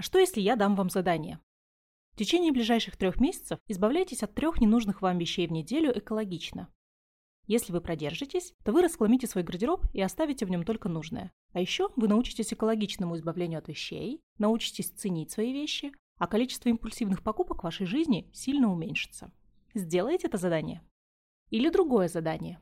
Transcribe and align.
А 0.00 0.02
что 0.02 0.18
если 0.18 0.40
я 0.40 0.56
дам 0.56 0.76
вам 0.76 0.88
задание? 0.88 1.40
В 2.14 2.16
течение 2.16 2.52
ближайших 2.52 2.96
трех 2.96 3.20
месяцев 3.20 3.58
избавляйтесь 3.68 4.22
от 4.22 4.34
трех 4.34 4.58
ненужных 4.58 5.02
вам 5.02 5.18
вещей 5.18 5.46
в 5.46 5.52
неделю 5.52 5.92
экологично. 5.94 6.72
Если 7.46 7.70
вы 7.70 7.82
продержитесь, 7.82 8.54
то 8.64 8.72
вы 8.72 8.80
расхламите 8.80 9.26
свой 9.26 9.44
гардероб 9.44 9.84
и 9.92 10.00
оставите 10.00 10.46
в 10.46 10.50
нем 10.50 10.64
только 10.64 10.88
нужное. 10.88 11.30
А 11.52 11.60
еще 11.60 11.90
вы 11.96 12.08
научитесь 12.08 12.50
экологичному 12.50 13.14
избавлению 13.14 13.58
от 13.58 13.68
вещей, 13.68 14.22
научитесь 14.38 14.88
ценить 14.88 15.32
свои 15.32 15.52
вещи, 15.52 15.92
а 16.16 16.26
количество 16.26 16.70
импульсивных 16.70 17.22
покупок 17.22 17.60
в 17.60 17.64
вашей 17.64 17.84
жизни 17.84 18.30
сильно 18.32 18.72
уменьшится. 18.72 19.30
Сделайте 19.74 20.28
это 20.28 20.38
задание. 20.38 20.80
Или 21.50 21.68
другое 21.68 22.08
задание. 22.08 22.58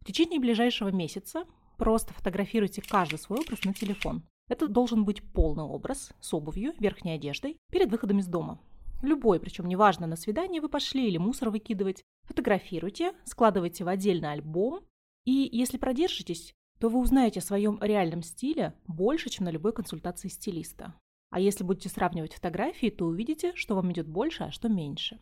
В 0.00 0.04
течение 0.04 0.40
ближайшего 0.40 0.88
месяца 0.88 1.46
просто 1.78 2.12
фотографируйте 2.12 2.82
каждый 2.82 3.20
свой 3.20 3.38
образ 3.38 3.62
на 3.62 3.72
телефон. 3.72 4.24
Это 4.48 4.68
должен 4.68 5.04
быть 5.04 5.22
полный 5.32 5.64
образ 5.64 6.12
с 6.20 6.32
обувью, 6.32 6.74
верхней 6.78 7.12
одеждой 7.12 7.56
перед 7.70 7.90
выходом 7.90 8.20
из 8.20 8.26
дома. 8.28 8.60
Любой, 9.02 9.40
причем 9.40 9.66
неважно, 9.66 10.06
на 10.06 10.16
свидание 10.16 10.60
вы 10.60 10.68
пошли 10.68 11.08
или 11.08 11.18
мусор 11.18 11.50
выкидывать. 11.50 12.02
Фотографируйте, 12.24 13.12
складывайте 13.24 13.84
в 13.84 13.88
отдельный 13.88 14.32
альбом. 14.32 14.80
И 15.24 15.48
если 15.52 15.76
продержитесь, 15.76 16.54
то 16.78 16.88
вы 16.88 17.00
узнаете 17.00 17.40
о 17.40 17.42
своем 17.42 17.78
реальном 17.80 18.22
стиле 18.22 18.74
больше, 18.86 19.28
чем 19.28 19.44
на 19.44 19.50
любой 19.50 19.72
консультации 19.72 20.28
стилиста. 20.28 20.94
А 21.30 21.40
если 21.40 21.64
будете 21.64 21.88
сравнивать 21.88 22.34
фотографии, 22.34 22.88
то 22.88 23.06
увидите, 23.06 23.54
что 23.54 23.74
вам 23.74 23.92
идет 23.92 24.08
больше, 24.08 24.44
а 24.44 24.50
что 24.50 24.68
меньше. 24.68 25.18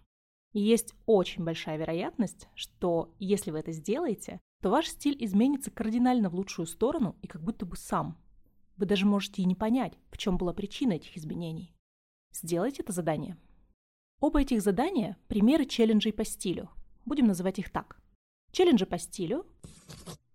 И 0.52 0.61
есть 0.61 0.95
очень 1.06 1.45
большая 1.45 1.78
вероятность, 1.78 2.48
что 2.55 3.12
если 3.19 3.50
вы 3.50 3.59
это 3.59 3.72
сделаете, 3.72 4.41
то 4.62 4.70
ваш 4.70 4.88
стиль 4.88 5.16
изменится 5.25 5.70
кардинально 5.70 6.30
в 6.30 6.34
лучшую 6.34 6.66
сторону 6.66 7.16
и 7.22 7.27
как 7.27 7.42
будто 7.42 7.66
бы 7.66 7.77
сам. 7.77 8.16
Вы 8.77 8.87
даже 8.87 9.06
можете 9.06 9.42
и 9.42 9.45
не 9.45 9.55
понять, 9.55 9.98
в 10.10 10.19
чем 10.19 10.37
была 10.37 10.52
причина 10.52 10.92
этих 10.95 11.16
изменений. 11.16 11.74
Сделайте 12.33 12.83
это 12.83 12.92
задание. 12.92 13.37
Оба 14.20 14.41
этих 14.41 14.62
задания– 14.62 15.17
примеры 15.28 15.67
челленджей 15.67 16.12
по 16.12 16.25
стилю. 16.25 16.70
Будем 17.05 17.27
называть 17.27 17.58
их 17.58 17.70
так. 17.70 18.00
Челленджи 18.50 18.86
по 18.86 18.98
стилю 18.98 19.47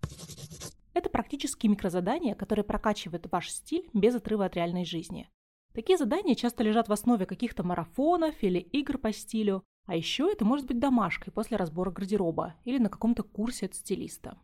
–это 0.93 1.09
практически 1.09 1.67
микрозадания, 1.67 2.35
которые 2.35 2.63
прокачивают 2.63 3.31
ваш 3.31 3.49
стиль 3.49 3.89
без 3.93 4.15
отрыва 4.15 4.45
от 4.45 4.55
реальной 4.55 4.85
жизни. 4.85 5.29
Такие 5.73 5.97
задания 5.97 6.35
часто 6.35 6.63
лежат 6.63 6.87
в 6.87 6.93
основе 6.93 7.25
каких-то 7.25 7.63
марафонов 7.63 8.35
или 8.41 8.59
игр 8.59 8.97
по 8.97 9.11
стилю, 9.11 9.63
а 9.85 9.95
еще 9.95 10.31
это 10.31 10.45
может 10.45 10.67
быть 10.67 10.79
домашкой 10.79 11.31
после 11.31 11.57
разбора 11.57 11.91
гардероба 11.91 12.55
или 12.63 12.77
на 12.77 12.89
каком-то 12.89 13.23
курсе 13.23 13.65
от 13.65 13.75
стилиста. 13.75 14.37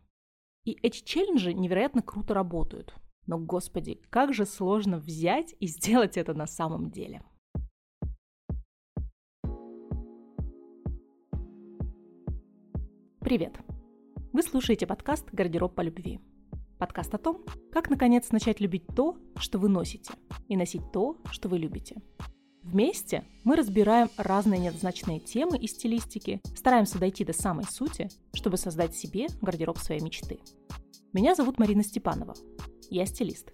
И 0.64 0.72
эти 0.82 1.04
челленджи 1.04 1.52
невероятно 1.52 2.02
круто 2.02 2.34
работают. 2.34 2.94
Но, 3.26 3.38
господи, 3.38 4.00
как 4.08 4.32
же 4.32 4.46
сложно 4.46 4.98
взять 4.98 5.54
и 5.58 5.66
сделать 5.66 6.16
это 6.16 6.32
на 6.32 6.46
самом 6.46 6.90
деле. 6.90 7.22
Привет! 13.20 13.58
Вы 14.32 14.42
слушаете 14.42 14.86
подкаст 14.86 15.28
«Гардероб 15.32 15.74
по 15.74 15.80
любви». 15.80 16.20
Подкаст 16.78 17.12
о 17.14 17.18
том, 17.18 17.44
как 17.72 17.90
наконец 17.90 18.30
начать 18.30 18.60
любить 18.60 18.86
то, 18.94 19.16
что 19.38 19.58
вы 19.58 19.68
носите, 19.68 20.12
и 20.46 20.56
носить 20.56 20.92
то, 20.92 21.16
что 21.32 21.48
вы 21.48 21.58
любите. 21.58 21.96
Вместе 22.62 23.24
мы 23.42 23.56
разбираем 23.56 24.08
разные 24.16 24.60
неоднозначные 24.60 25.18
темы 25.18 25.58
и 25.58 25.66
стилистики, 25.66 26.40
стараемся 26.54 26.98
дойти 26.98 27.24
до 27.24 27.32
самой 27.32 27.64
сути, 27.64 28.08
чтобы 28.34 28.56
создать 28.56 28.94
себе 28.94 29.26
гардероб 29.40 29.78
своей 29.78 30.02
мечты. 30.02 30.38
Меня 31.12 31.34
зовут 31.34 31.58
Марина 31.58 31.82
Степанова. 31.82 32.34
Я 32.90 33.06
стилист. 33.06 33.50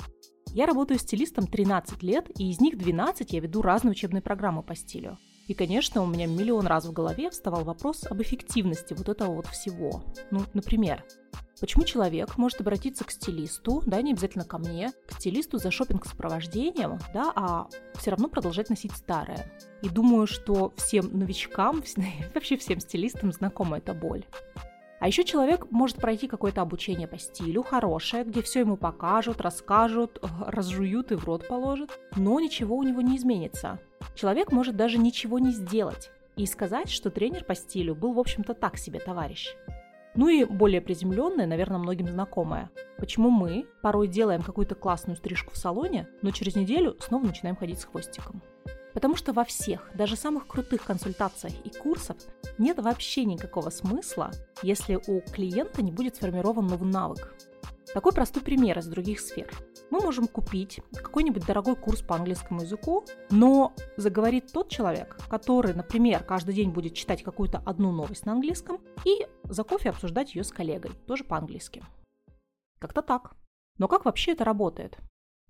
Я 0.55 0.67
работаю 0.67 0.99
стилистом 0.99 1.47
13 1.47 2.03
лет, 2.03 2.31
и 2.39 2.51
из 2.51 2.61
них 2.61 2.77
12 2.77 3.33
я 3.33 3.41
веду 3.41 3.63
разные 3.63 3.93
учебные 3.93 4.23
программы 4.23 4.63
по 4.63 4.75
стилю– 4.75 5.19
и, 5.49 5.55
конечно, 5.55 6.03
у 6.03 6.07
меня 6.07 6.27
миллион 6.27 6.67
раз 6.67 6.87
в 6.87 6.93
голове 6.93 7.31
вставал 7.31 7.65
вопрос 7.65 8.05
об 8.09 8.23
эффективности 8.23 8.95
вот 8.95 9.09
этого 9.09 9.35
вот 9.35 9.47
всего. 9.47 10.03
Ну, 10.31 10.41
например, 10.55 11.05
Почему 11.61 11.85
человек 11.85 12.39
может 12.39 12.61
обратиться 12.61 13.05
к 13.05 13.13
стилисту, 13.13 13.85
да, 13.87 14.03
не 14.03 14.13
обязательно 14.13 14.45
ко 14.45 14.59
мне, 14.59 14.91
к 15.07 15.13
стилисту 15.13 15.59
за 15.59 15.71
шопинг-сопровождением, 15.71 16.98
да, 17.15 17.33
а 17.37 17.69
все 17.95 18.11
равно 18.11 18.29
продолжать 18.29 18.69
носить 18.69 18.91
старое. 18.91 19.53
И 19.81 19.89
думаю, 19.89 20.27
что 20.27 20.73
всем 20.77 21.17
новичкам, 21.17 21.85
вообще 22.35 22.57
всем 22.57 22.81
стилистам 22.81 23.31
знакома 23.31 23.79
эта 23.79 23.95
боль. 23.95 24.25
А 25.02 25.08
еще 25.08 25.24
человек 25.24 25.68
может 25.73 25.96
пройти 25.96 26.29
какое-то 26.29 26.63
обучение 26.63 27.08
по 27.08 27.18
стилю, 27.18 27.64
хорошее, 27.64 28.23
где 28.23 28.40
все 28.40 28.61
ему 28.61 28.77
покажут, 28.77 29.40
расскажут, 29.40 30.24
разжуют 30.46 31.11
и 31.11 31.17
в 31.17 31.24
рот 31.24 31.48
положат, 31.48 31.98
но 32.14 32.39
ничего 32.39 32.77
у 32.77 32.85
него 32.85 33.01
не 33.01 33.17
изменится. 33.17 33.80
Человек 34.14 34.52
может 34.52 34.77
даже 34.77 34.98
ничего 34.98 35.41
не 35.41 35.51
сделать 35.51 36.12
и 36.36 36.46
сказать, 36.46 36.89
что 36.89 37.11
тренер 37.11 37.42
по 37.42 37.57
стилю 37.57 37.96
был, 37.96 38.12
в 38.12 38.20
общем-то, 38.20 38.55
так 38.55 38.79
себе 38.79 39.01
товарищ. 39.01 39.48
Ну 40.14 40.29
и 40.29 40.45
более 40.45 40.80
приземленное, 40.80 41.48
наверное, 41.48 41.79
многим 41.79 42.07
знакомое. 42.07 42.70
Почему 42.96 43.29
мы 43.30 43.67
порой 43.83 44.07
делаем 44.07 44.42
какую-то 44.42 44.77
классную 44.77 45.17
стрижку 45.17 45.52
в 45.52 45.58
салоне, 45.58 46.07
но 46.23 46.30
через 46.30 46.55
неделю 46.55 46.96
снова 47.01 47.27
начинаем 47.27 47.57
ходить 47.57 47.80
с 47.80 47.86
хвостиком? 47.86 48.41
Потому 48.95 49.17
что 49.17 49.33
во 49.33 49.45
всех, 49.45 49.91
даже 49.95 50.17
самых 50.17 50.47
крутых 50.47 50.85
консультациях 50.85 51.55
и 51.64 51.70
курсах 51.70 52.17
нет 52.58 52.79
вообще 52.79 53.25
никакого 53.25 53.70
смысла, 53.70 54.30
если 54.63 55.01
у 55.07 55.20
клиента 55.20 55.83
не 55.83 55.92
будет 55.92 56.17
сформирован 56.17 56.67
новый 56.67 56.91
навык. 56.91 57.35
Такой 57.95 58.13
простой 58.13 58.42
пример 58.42 58.79
из 58.79 58.86
других 58.86 59.20
сфер 59.20 59.51
мы 59.92 60.01
можем 60.01 60.27
купить 60.27 60.80
какой-нибудь 60.95 61.45
дорогой 61.45 61.77
курс 61.77 62.01
по 62.01 62.17
английскому 62.17 62.63
языку, 62.63 63.05
но 63.29 63.75
заговорит 63.98 64.51
тот 64.51 64.70
человек, 64.70 65.19
который, 65.29 65.74
например, 65.74 66.24
каждый 66.24 66.55
день 66.55 66.70
будет 66.70 66.95
читать 66.95 67.23
какую-то 67.23 67.63
одну 67.67 67.92
новость 67.92 68.24
на 68.24 68.33
английском 68.33 68.80
и 69.05 69.27
за 69.45 69.64
кофе 69.64 69.91
обсуждать 69.91 70.35
ее 70.35 70.45
с 70.45 70.51
коллегой, 70.51 70.92
тоже 71.07 71.24
по-английски. 71.24 71.85
Как-то 72.79 73.03
так. 73.03 73.33
Но 73.77 73.86
как 73.86 74.07
вообще 74.07 74.33
это 74.33 74.45
работает? 74.45 74.97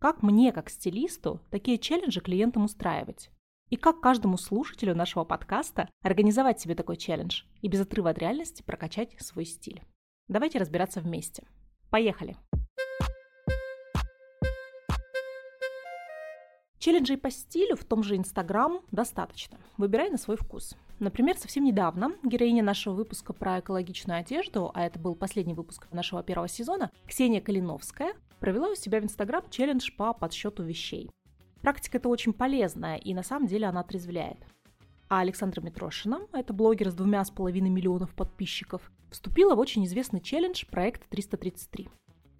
Как 0.03 0.21
мне, 0.21 0.51
как 0.51 0.69
стилисту, 0.69 1.41
такие 1.53 1.79
челленджи 1.79 2.21
клиентам 2.21 2.65
устраивать? 2.65 3.31
И 3.71 3.77
как 3.77 4.01
каждому 4.01 4.37
слушателю 4.37 4.97
нашего 4.97 5.23
подкаста 5.23 5.89
организовать 6.03 6.61
себе 6.61 6.75
такой 6.75 6.97
челлендж 6.97 7.45
и 7.61 7.69
без 7.69 7.83
отрыва 7.83 8.11
от 8.11 8.19
реальности 8.19 8.65
прокачать 8.65 9.15
свой 9.21 9.45
стиль? 9.45 9.81
Давайте 10.27 10.59
разбираться 10.59 11.01
вместе. 11.01 11.47
Поехали! 11.89 12.37
Челленджей 16.81 17.17
по 17.17 17.31
стилю 17.31 17.77
в 17.77 17.85
том 17.85 18.03
же 18.03 18.17
Инстаграм 18.17 18.81
достаточно. 18.91 19.61
Выбирай 19.77 20.11
на 20.11 20.19
свой 20.19 20.37
вкус. 20.37 20.75
Например, 20.99 21.39
совсем 21.39 21.63
недавно 21.63 22.11
героиня 22.25 22.65
нашего 22.65 22.95
выпуска 22.95 23.33
про 23.33 23.61
экологичную 23.61 24.19
одежду, 24.19 24.73
а 24.75 24.85
это 24.85 24.99
был 24.99 25.15
последний 25.15 25.55
выпуск 25.55 25.87
нашего 25.93 26.25
первого 26.25 26.49
сезона, 26.49 26.91
Ксения 27.07 27.41
Калиновская, 27.41 28.15
провела 28.43 28.71
у 28.71 28.75
себя 28.75 29.01
в 29.01 29.05
Инстаграм 29.05 29.49
челлендж 29.51 29.89
по 29.97 30.13
подсчету 30.13 30.65
вещей. 30.65 31.09
Практика 31.61 31.99
это 31.99 32.09
очень 32.09 32.33
полезная, 32.33 32.97
и 32.97 33.15
на 33.15 33.23
самом 33.23 33.47
деле 33.47 33.67
она 33.67 33.81
отрезвляет. 33.81 34.39
А 35.09 35.21
Александра 35.21 35.61
Митрошина, 35.61 36.27
это 36.33 36.53
блогер 36.53 36.91
с 36.91 36.95
двумя 36.95 37.25
с 37.25 37.31
половиной 37.31 37.71
миллионов 37.71 38.13
подписчиков, 38.17 38.91
вступила 39.13 39.55
в 39.55 39.61
очень 39.61 39.85
известный 39.85 40.21
челлендж 40.21 40.65
проект 40.69 41.09
333. 41.09 41.89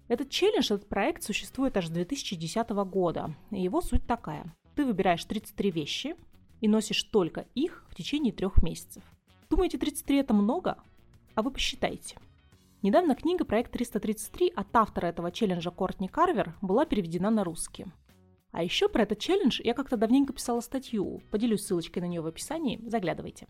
Этот 0.09 0.29
челлендж, 0.29 0.73
этот 0.73 0.89
проект 0.89 1.23
существует 1.23 1.77
аж 1.77 1.87
с 1.87 1.89
2010 1.89 2.69
года. 2.71 3.33
И 3.51 3.61
его 3.61 3.79
суть 3.79 4.05
такая. 4.05 4.53
Ты 4.75 4.85
выбираешь 4.85 5.23
33 5.23 5.71
вещи 5.71 6.15
и 6.59 6.67
носишь 6.67 7.03
только 7.03 7.45
их 7.55 7.85
в 7.87 7.95
течение 7.95 8.33
трех 8.33 8.61
месяцев. 8.61 9.03
Думаете, 9.49 9.77
33 9.77 10.17
это 10.17 10.33
много? 10.33 10.83
А 11.33 11.41
вы 11.41 11.51
посчитайте. 11.51 12.17
Недавно 12.83 13.15
книга 13.15 13.45
«Проект 13.45 13.73
333» 13.73 14.51
от 14.53 14.67
автора 14.75 15.07
этого 15.07 15.31
челленджа 15.31 15.71
Кортни 15.71 16.09
Карвер 16.09 16.53
была 16.61 16.85
переведена 16.85 17.29
на 17.29 17.45
русский. 17.45 17.85
А 18.51 18.61
еще 18.61 18.89
про 18.89 19.03
этот 19.03 19.19
челлендж 19.19 19.61
я 19.63 19.73
как-то 19.73 19.95
давненько 19.95 20.33
писала 20.33 20.59
статью, 20.59 21.21
поделюсь 21.31 21.65
ссылочкой 21.65 22.01
на 22.01 22.07
нее 22.07 22.19
в 22.19 22.27
описании, 22.27 22.81
заглядывайте. 22.85 23.47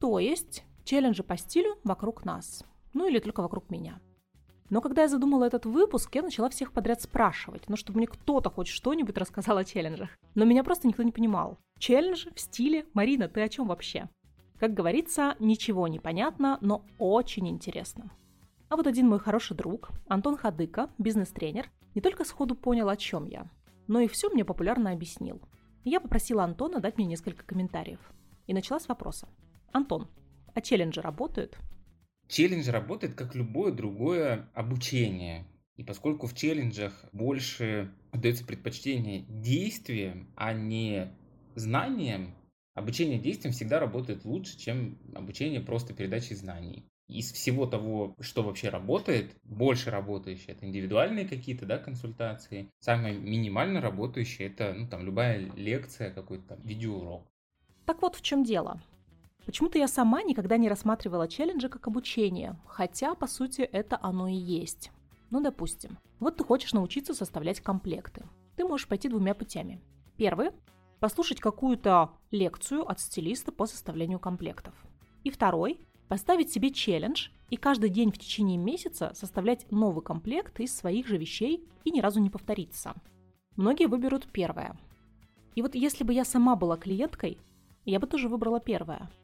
То 0.00 0.18
есть 0.18 0.64
челленджи 0.84 1.22
по 1.22 1.36
стилю 1.36 1.76
вокруг 1.84 2.24
нас, 2.24 2.64
ну 2.94 3.06
или 3.06 3.18
только 3.18 3.42
вокруг 3.42 3.70
меня– 3.70 4.00
но 4.70 4.80
когда 4.80 5.02
я 5.02 5.08
задумала 5.08 5.44
этот 5.44 5.66
выпуск, 5.66 6.14
я 6.14 6.22
начала 6.22 6.48
всех 6.48 6.72
подряд 6.72 7.02
спрашивать, 7.02 7.68
ну, 7.68 7.76
чтобы 7.76 7.98
мне 7.98 8.06
кто-то 8.06 8.48
хоть 8.48 8.68
что-нибудь 8.68 9.18
рассказал 9.18 9.58
о 9.58 9.64
челленджах. 9.64 10.08
Но 10.34 10.46
меня 10.46 10.64
просто 10.64 10.88
никто 10.88 11.02
не 11.02 11.12
понимал. 11.12 11.58
Челлендж 11.78 12.28
в 12.34 12.40
стиле 12.40 12.86
«Марина, 12.94 13.28
ты 13.28 13.42
о 13.42 13.50
чем 13.50 13.68
вообще?» 13.68 14.08
Как 14.58 14.72
говорится, 14.72 15.36
ничего 15.40 15.88
не 15.88 15.98
понятно, 15.98 16.56
но 16.62 16.86
очень 16.96 17.50
интересно. 17.50 18.12
А 18.72 18.76
вот 18.76 18.86
один 18.86 19.06
мой 19.06 19.18
хороший 19.18 19.54
друг, 19.54 19.90
Антон 20.08 20.38
Хадыка, 20.38 20.88
бизнес-тренер, 20.96 21.70
не 21.94 22.00
только 22.00 22.24
сходу 22.24 22.54
понял, 22.54 22.88
о 22.88 22.96
чем 22.96 23.26
я, 23.26 23.50
но 23.86 24.00
и 24.00 24.08
все 24.08 24.30
мне 24.30 24.46
популярно 24.46 24.92
объяснил. 24.92 25.42
я 25.84 26.00
попросила 26.00 26.42
Антона 26.42 26.80
дать 26.80 26.96
мне 26.96 27.04
несколько 27.04 27.44
комментариев. 27.44 27.98
И 28.46 28.54
начала 28.54 28.80
с 28.80 28.88
вопроса. 28.88 29.28
Антон, 29.72 30.08
а 30.54 30.62
челленджи 30.62 31.02
работают? 31.02 31.58
Челлендж 32.28 32.70
работает 32.70 33.14
как 33.14 33.34
любое 33.34 33.72
другое 33.72 34.48
обучение. 34.54 35.44
И 35.76 35.84
поскольку 35.84 36.26
в 36.26 36.34
челленджах 36.34 36.94
больше 37.12 37.92
дается 38.14 38.42
предпочтение 38.42 39.26
действиям, 39.28 40.32
а 40.34 40.54
не 40.54 41.12
знаниям, 41.56 42.34
обучение 42.72 43.18
действиям 43.18 43.52
всегда 43.52 43.80
работает 43.80 44.24
лучше, 44.24 44.56
чем 44.58 44.96
обучение 45.14 45.60
просто 45.60 45.92
передачей 45.92 46.36
знаний. 46.36 46.86
Из 47.12 47.30
всего 47.30 47.66
того, 47.66 48.14
что 48.20 48.42
вообще 48.42 48.70
работает, 48.70 49.36
больше 49.44 49.90
работающее 49.90 50.54
это 50.54 50.66
индивидуальные 50.66 51.28
какие-то 51.28 51.66
да, 51.66 51.78
консультации. 51.78 52.70
Самое 52.80 53.18
минимально 53.18 53.80
работающее 53.80 54.48
это 54.48 54.72
ну, 54.72 54.88
там, 54.88 55.04
любая 55.04 55.50
лекция, 55.54 56.10
какой-то 56.10 56.48
там 56.48 56.60
видеоурок. 56.62 57.26
Так 57.84 58.00
вот 58.00 58.16
в 58.16 58.22
чем 58.22 58.44
дело. 58.44 58.80
Почему-то 59.44 59.76
я 59.76 59.88
сама 59.88 60.22
никогда 60.22 60.56
не 60.56 60.68
рассматривала 60.68 61.28
челленджи 61.28 61.68
как 61.68 61.86
обучение, 61.88 62.56
хотя, 62.66 63.14
по 63.14 63.26
сути, 63.26 63.62
это 63.62 63.98
оно 64.00 64.28
и 64.28 64.34
есть. 64.34 64.90
Ну, 65.30 65.40
допустим, 65.40 65.98
вот 66.20 66.36
ты 66.36 66.44
хочешь 66.44 66.72
научиться 66.72 67.12
составлять 67.12 67.60
комплекты. 67.60 68.24
Ты 68.56 68.64
можешь 68.64 68.86
пойти 68.86 69.08
двумя 69.08 69.34
путями. 69.34 69.80
Первый– 70.16 70.50
послушать 71.00 71.40
какую-то 71.40 72.10
лекцию 72.30 72.88
от 72.88 73.00
стилиста 73.00 73.50
по 73.50 73.66
составлению 73.66 74.20
комплектов. 74.20 74.74
И 75.24 75.30
второй– 75.30 75.80
поставить 76.08 76.52
себе 76.52 76.70
челлендж 76.70 77.28
и 77.50 77.56
каждый 77.56 77.90
день 77.90 78.10
в 78.10 78.18
течение 78.18 78.58
месяца 78.58 79.12
составлять 79.14 79.70
новый 79.70 80.02
комплект 80.02 80.60
из 80.60 80.74
своих 80.74 81.06
же 81.06 81.16
вещей 81.16 81.64
и 81.84 81.90
ни 81.90 82.00
разу 82.00 82.20
не 82.20 82.30
повториться. 82.30 82.94
Многие 83.56 83.86
выберут 83.86 84.26
первое. 84.32 84.76
И 85.54 85.62
вот 85.62 85.74
если 85.74 86.04
бы 86.04 86.12
я 86.12 86.24
сама 86.24 86.56
была 86.56 86.76
клиенткой, 86.76 87.38
я 87.84 88.00
бы 88.00 88.06
тоже 88.06 88.28
выбрала 88.28 88.60
первое– 88.60 89.10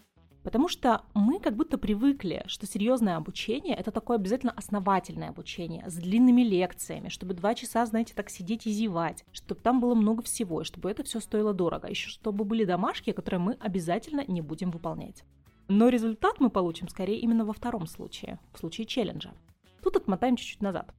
Потому 0.49 0.69
что 0.69 1.03
мы 1.13 1.41
как 1.41 1.57
будто 1.57 1.77
привыкли, 1.77 2.43
что 2.47 2.67
серьезное 2.67 3.17
обучение 3.17 3.77
это 3.77 3.91
такое 3.91 4.17
обязательно 4.17 4.53
основательное 4.53 5.29
обучение 5.29 5.85
с 5.91 5.95
длинными 5.95 6.41
лекциями, 6.43 7.11
чтобы 7.11 7.35
два 7.35 7.55
часа, 7.55 7.85
знаете, 7.85 8.15
так 8.15 8.31
сидеть 8.31 8.67
и 8.67 8.71
зевать, 8.71 9.27
чтобы 9.33 9.61
там 9.61 9.79
было 9.79 9.95
много 9.95 10.23
всего, 10.23 10.63
и 10.63 10.65
чтобы 10.65 10.91
это 10.91 11.03
все 11.03 11.21
стоило 11.21 11.53
дорого, 11.53 11.89
еще 11.89 12.09
чтобы 12.09 12.45
были 12.45 12.65
домашки, 12.65 13.13
которые 13.13 13.41
мы 13.41 13.53
обязательно 13.61 14.25
не 14.27 14.41
будем 14.41 14.71
выполнять. 14.71 15.25
Но 15.69 15.89
результат 15.89 16.41
мы 16.41 16.49
получим 16.49 16.89
скорее 16.89 17.21
именно 17.21 17.45
во 17.45 17.53
втором 17.53 17.87
случае, 17.87 18.41
в 18.55 18.59
случае 18.59 18.87
челленджа. 18.87 19.35
Тут 19.83 19.97
отмотаем 19.97 20.37
чуть-чуть 20.37 20.63
назад. 20.63 20.95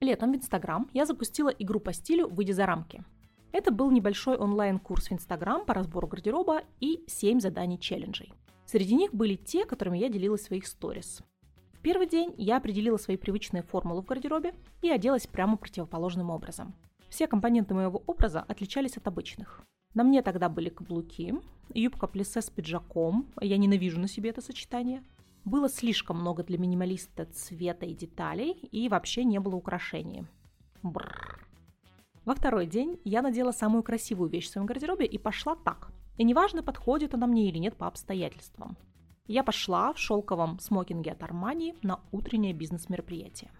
Летом 0.00 0.32
в 0.32 0.36
Инстаграм 0.36 0.88
я 0.92 1.06
запустила 1.06 1.48
игру 1.48 1.80
по 1.80 1.94
стилю 1.94 2.28
«Выйди 2.28 2.52
за 2.52 2.66
рамки». 2.66 3.02
Это 3.52 3.70
был 3.70 3.90
небольшой 3.90 4.36
онлайн-курс 4.36 5.08
в 5.08 5.12
Инстаграм 5.12 5.64
по 5.64 5.72
разбору 5.72 6.06
гардероба 6.06 6.64
и 6.80 7.02
7 7.06 7.40
заданий 7.40 7.78
челленджей. 7.78 8.32
Среди 8.66 8.94
них 8.94 9.14
были 9.14 9.36
те, 9.36 9.64
которыми 9.64 9.96
я 9.96 10.08
делилась 10.08 10.42
в 10.42 10.46
своих 10.46 10.66
сторис. 10.66 11.22
В 11.72 11.80
первый 11.80 12.06
день 12.06 12.34
я 12.36 12.56
определила 12.56 12.96
свои 12.96 13.16
привычные 13.16 13.62
формулы 13.62 14.02
в 14.02 14.06
гардеробе 14.06 14.54
и 14.82 14.90
оделась 14.90 15.26
прямо 15.26 15.56
противоположным 15.56 16.30
образом. 16.30 16.74
Все 17.08 17.26
компоненты 17.26 17.74
моего 17.74 18.02
образа 18.06 18.40
отличались 18.40 18.96
от 18.96 19.06
обычных. 19.06 19.62
На 19.94 20.02
мне 20.02 20.22
тогда 20.22 20.48
были 20.48 20.68
каблуки, 20.68 21.34
юбка 21.72 22.06
плесе 22.06 22.42
с 22.42 22.50
пиджаком, 22.50 23.26
я 23.40 23.56
ненавижу 23.56 24.00
на 24.00 24.08
себе 24.08 24.30
это 24.30 24.40
сочетание. 24.40 25.02
Было 25.44 25.68
слишком 25.68 26.20
много 26.20 26.42
для 26.42 26.58
минималиста 26.58 27.26
цвета 27.26 27.86
и 27.86 27.94
деталей, 27.94 28.52
и 28.72 28.88
вообще 28.88 29.24
не 29.24 29.38
было 29.38 29.54
украшений. 29.54 30.24
Бррр. 30.82 31.46
Во 32.24 32.34
второй 32.34 32.66
день 32.66 32.98
я 33.04 33.22
надела 33.22 33.52
самую 33.52 33.82
красивую 33.82 34.30
вещь 34.30 34.48
в 34.48 34.50
своем 34.52 34.66
гардеробе 34.66 35.06
и 35.06 35.18
пошла 35.18 35.54
так. 35.54 35.92
И 36.16 36.24
неважно, 36.24 36.62
подходит 36.62 37.14
она 37.14 37.26
мне 37.26 37.48
или 37.48 37.58
нет 37.58 37.76
по 37.76 37.86
обстоятельствам. 37.86 38.76
Я 39.26 39.44
пошла 39.44 39.92
в 39.92 39.98
шелковом 39.98 40.58
смокинге 40.58 41.12
от 41.12 41.22
Армани 41.22 41.74
на 41.82 42.00
утреннее 42.12 42.52
бизнес-мероприятие. 42.52 43.50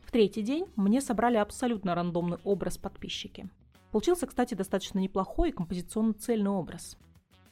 В 0.00 0.10
третий 0.10 0.42
день 0.42 0.66
мне 0.76 1.00
собрали 1.00 1.36
абсолютно 1.36 1.94
рандомный 1.94 2.38
образ 2.44 2.78
подписчики. 2.78 3.48
Получился, 3.92 4.26
кстати, 4.26 4.54
достаточно 4.54 4.98
неплохой 4.98 5.50
и 5.50 5.52
композиционно 5.52 6.14
цельный 6.14 6.50
образ. 6.50 6.96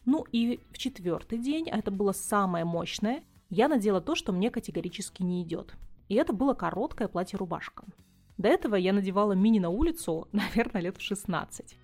Ну 0.06 0.24
и 0.32 0.58
в 0.72 0.78
четвертый 0.78 1.38
день, 1.38 1.68
а 1.70 1.78
это 1.78 1.90
было 1.90 2.12
самое 2.12 2.64
мощное, 2.64 3.22
я 3.50 3.68
надела 3.68 4.00
то, 4.00 4.14
что 4.14 4.32
мне 4.32 4.50
категорически 4.50 5.22
не 5.22 5.42
идет. 5.42 5.74
И 6.08 6.14
это 6.14 6.32
было 6.32 6.54
короткое 6.54 7.08
платье-рубашка. 7.08 7.84
До 8.38 8.48
этого 8.48 8.74
я 8.74 8.94
надевала 8.94 9.32
мини 9.32 9.58
на 9.58 9.68
улицу, 9.68 10.28
наверное, 10.32 10.80
лет 10.80 10.96
в 10.96 11.02
16. 11.02 11.76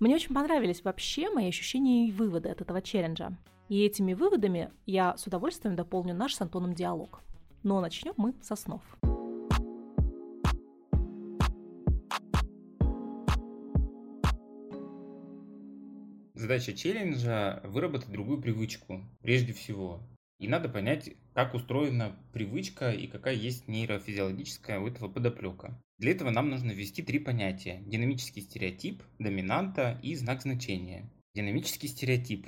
Мне 0.00 0.14
очень 0.14 0.34
понравились 0.34 0.82
вообще 0.82 1.30
мои 1.30 1.48
ощущения 1.48 2.08
и 2.08 2.12
выводы 2.12 2.48
от 2.48 2.62
этого 2.62 2.80
челленджа. 2.80 3.36
И 3.68 3.84
этими 3.84 4.14
выводами 4.14 4.70
я 4.86 5.16
с 5.16 5.26
удовольствием 5.26 5.76
дополню 5.76 6.14
наш 6.14 6.34
с 6.34 6.40
Антоном 6.40 6.74
диалог. 6.74 7.20
Но 7.62 7.80
начнем 7.80 8.14
мы 8.16 8.34
со 8.42 8.56
снов. 8.56 8.82
Задача 16.44 16.74
челленджа– 16.74 17.62
выработать 17.64 18.12
другую 18.12 18.38
привычку, 18.38 19.02
прежде 19.22 19.54
всего. 19.54 20.02
И 20.38 20.46
надо 20.46 20.68
понять, 20.68 21.08
как 21.32 21.54
устроена 21.54 22.14
привычка 22.34 22.90
и 22.90 23.06
какая 23.06 23.34
есть 23.34 23.66
нейрофизиологическая 23.66 24.78
у 24.78 24.86
этого 24.86 25.08
подоплека. 25.08 25.80
Для 25.96 26.10
этого 26.10 26.28
нам 26.28 26.50
нужно 26.50 26.72
ввести 26.72 27.02
три 27.02 27.18
понятия. 27.18 27.80
Динамический 27.86 28.42
стереотип, 28.42 29.02
доминанта 29.18 29.98
и 30.02 30.14
знак 30.16 30.42
значения. 30.42 31.10
Динамический 31.34 31.88
стереотип 31.88 32.46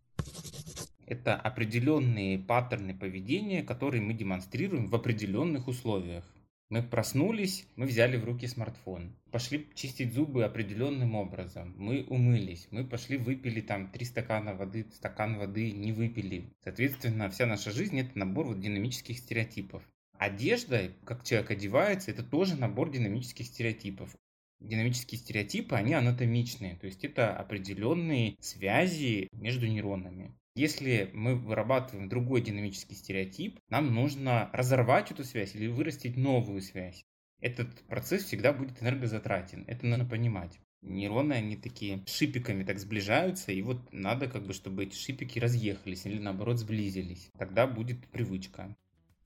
–это 1.06 1.36
определенные 1.36 2.38
паттерны 2.38 2.96
поведения, 2.96 3.62
которые 3.62 4.00
мы 4.00 4.14
демонстрируем 4.14 4.86
в 4.86 4.94
определенных 4.94 5.68
условиях. 5.68 6.24
Мы 6.70 6.84
проснулись, 6.84 7.66
мы 7.74 7.86
взяли 7.86 8.16
в 8.16 8.24
руки 8.24 8.46
смартфон, 8.46 9.12
пошли 9.32 9.68
чистить 9.74 10.14
зубы 10.14 10.44
определенным 10.44 11.16
образом, 11.16 11.74
мы 11.76 12.04
умылись, 12.04 12.68
мы 12.70 12.84
пошли 12.84 13.16
выпили 13.16 13.60
там 13.60 13.90
три 13.90 14.04
стакана 14.04 14.54
воды, 14.54 14.86
стакан 14.92 15.36
воды 15.36 15.72
не 15.72 15.90
выпили. 15.90 16.52
Соответственно, 16.62 17.28
вся 17.28 17.46
наша 17.46 17.72
жизнь 17.72 17.98
это 17.98 18.16
набор 18.16 18.46
вот 18.46 18.60
динамических 18.60 19.18
стереотипов. 19.18 19.82
Одежда, 20.16 20.92
как 21.04 21.24
человек 21.24 21.50
одевается, 21.50 22.12
это 22.12 22.22
тоже 22.22 22.54
набор 22.54 22.92
динамических 22.92 23.46
стереотипов. 23.46 24.14
Динамические 24.60 25.18
стереотипы, 25.18 25.74
они 25.74 25.94
анатомичные, 25.94 26.76
то 26.76 26.86
есть 26.86 27.02
это 27.02 27.36
определенные 27.36 28.36
связи 28.38 29.26
между 29.32 29.66
нейронами. 29.66 30.38
Если 30.60 31.10
мы 31.14 31.36
вырабатываем 31.36 32.10
другой 32.10 32.42
динамический 32.42 32.94
стереотип, 32.94 33.58
нам 33.70 33.94
нужно 33.94 34.50
разорвать 34.52 35.10
эту 35.10 35.24
связь 35.24 35.54
или 35.54 35.68
вырастить 35.68 36.18
новую 36.18 36.60
связь. 36.60 37.06
Этот 37.40 37.72
процесс 37.86 38.24
всегда 38.24 38.52
будет 38.52 38.82
энергозатратен. 38.82 39.64
Это 39.66 39.86
надо 39.86 40.04
понимать. 40.04 40.60
Нейроны, 40.82 41.32
они 41.32 41.56
такие 41.56 42.04
шипиками 42.06 42.62
так 42.62 42.78
сближаются, 42.78 43.52
и 43.52 43.62
вот 43.62 43.90
надо 43.90 44.28
как 44.28 44.46
бы, 44.46 44.52
чтобы 44.52 44.84
эти 44.84 44.94
шипики 44.94 45.38
разъехались 45.38 46.04
или 46.04 46.18
наоборот 46.18 46.58
сблизились. 46.58 47.30
Тогда 47.38 47.66
будет 47.66 48.06
привычка. 48.08 48.76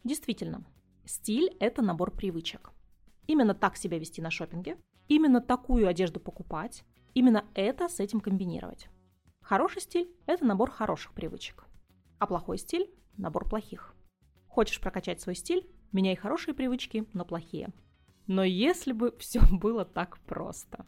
Действительно, 0.05 0.65
стиль– 1.05 1.57
это 1.59 1.83
набор 1.83 2.13
привычек. 2.13 2.71
Именно 3.27 3.55
так 3.57 3.77
себя 3.77 3.99
вести 3.99 4.23
на 4.23 4.31
шопинге, 4.31 4.77
именно 5.09 5.41
такую 5.41 5.89
одежду 5.89 6.21
покупать, 6.21 6.85
именно 7.13 7.45
это 7.57 7.89
с 7.89 7.99
этим 7.99 8.21
комбинировать. 8.21 8.87
Хороший 9.45 9.83
стиль– 9.83 10.11
это 10.27 10.43
набор 10.43 10.71
хороших 10.71 11.13
привычек, 11.13 11.67
а 12.19 12.27
плохой 12.27 12.57
стиль– 12.57 12.91
набор 13.19 13.47
плохих. 13.47 13.95
Хочешь 14.49 14.81
прокачать 14.81 15.21
свой 15.21 15.35
стиль– 15.35 15.69
меняй 15.93 16.17
хорошие 16.17 16.55
привычки 16.55 17.07
на 17.13 17.27
плохие. 17.27 17.69
Но 18.27 18.43
если 18.43 18.93
бы 18.93 19.15
все 19.19 19.43
было 19.51 19.85
так 19.85 20.19
просто. 20.21 20.87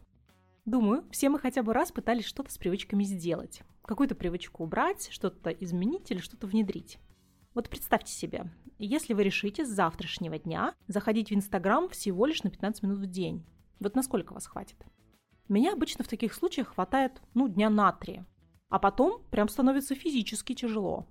Думаю, 0.64 1.04
все 1.10 1.28
мы 1.28 1.38
хотя 1.38 1.62
бы 1.62 1.74
раз 1.74 1.92
пытались 1.92 2.24
что-то 2.24 2.50
с 2.50 2.56
привычками 2.56 3.04
сделать. 3.04 3.60
Какую-то 3.82 4.14
привычку 4.14 4.64
убрать, 4.64 5.10
что-то 5.12 5.50
изменить 5.50 6.10
или 6.10 6.20
что-то 6.20 6.46
внедрить. 6.46 6.98
Вот 7.52 7.68
представьте 7.68 8.14
себе, 8.14 8.50
если 8.78 9.12
вы 9.12 9.22
решите 9.22 9.66
с 9.66 9.68
завтрашнего 9.68 10.38
дня 10.38 10.74
заходить 10.88 11.28
в 11.28 11.34
Инстаграм 11.34 11.90
всего 11.90 12.24
лишь 12.24 12.42
на 12.42 12.48
15 12.48 12.84
минут 12.84 13.00
в 13.00 13.06
день, 13.06 13.44
вот 13.80 13.94
насколько 13.94 14.32
вас 14.32 14.46
хватит? 14.46 14.82
Меня 15.46 15.74
обычно 15.74 16.04
в 16.04 16.08
таких 16.08 16.32
случаях 16.32 16.68
хватает, 16.68 17.20
ну, 17.34 17.48
дня 17.48 17.68
на 17.68 17.92
три. 17.92 18.24
А 18.68 18.78
потом 18.78 19.22
прям 19.30 19.48
становится 19.48 19.94
физически 19.94 20.54
тяжело. 20.54 21.06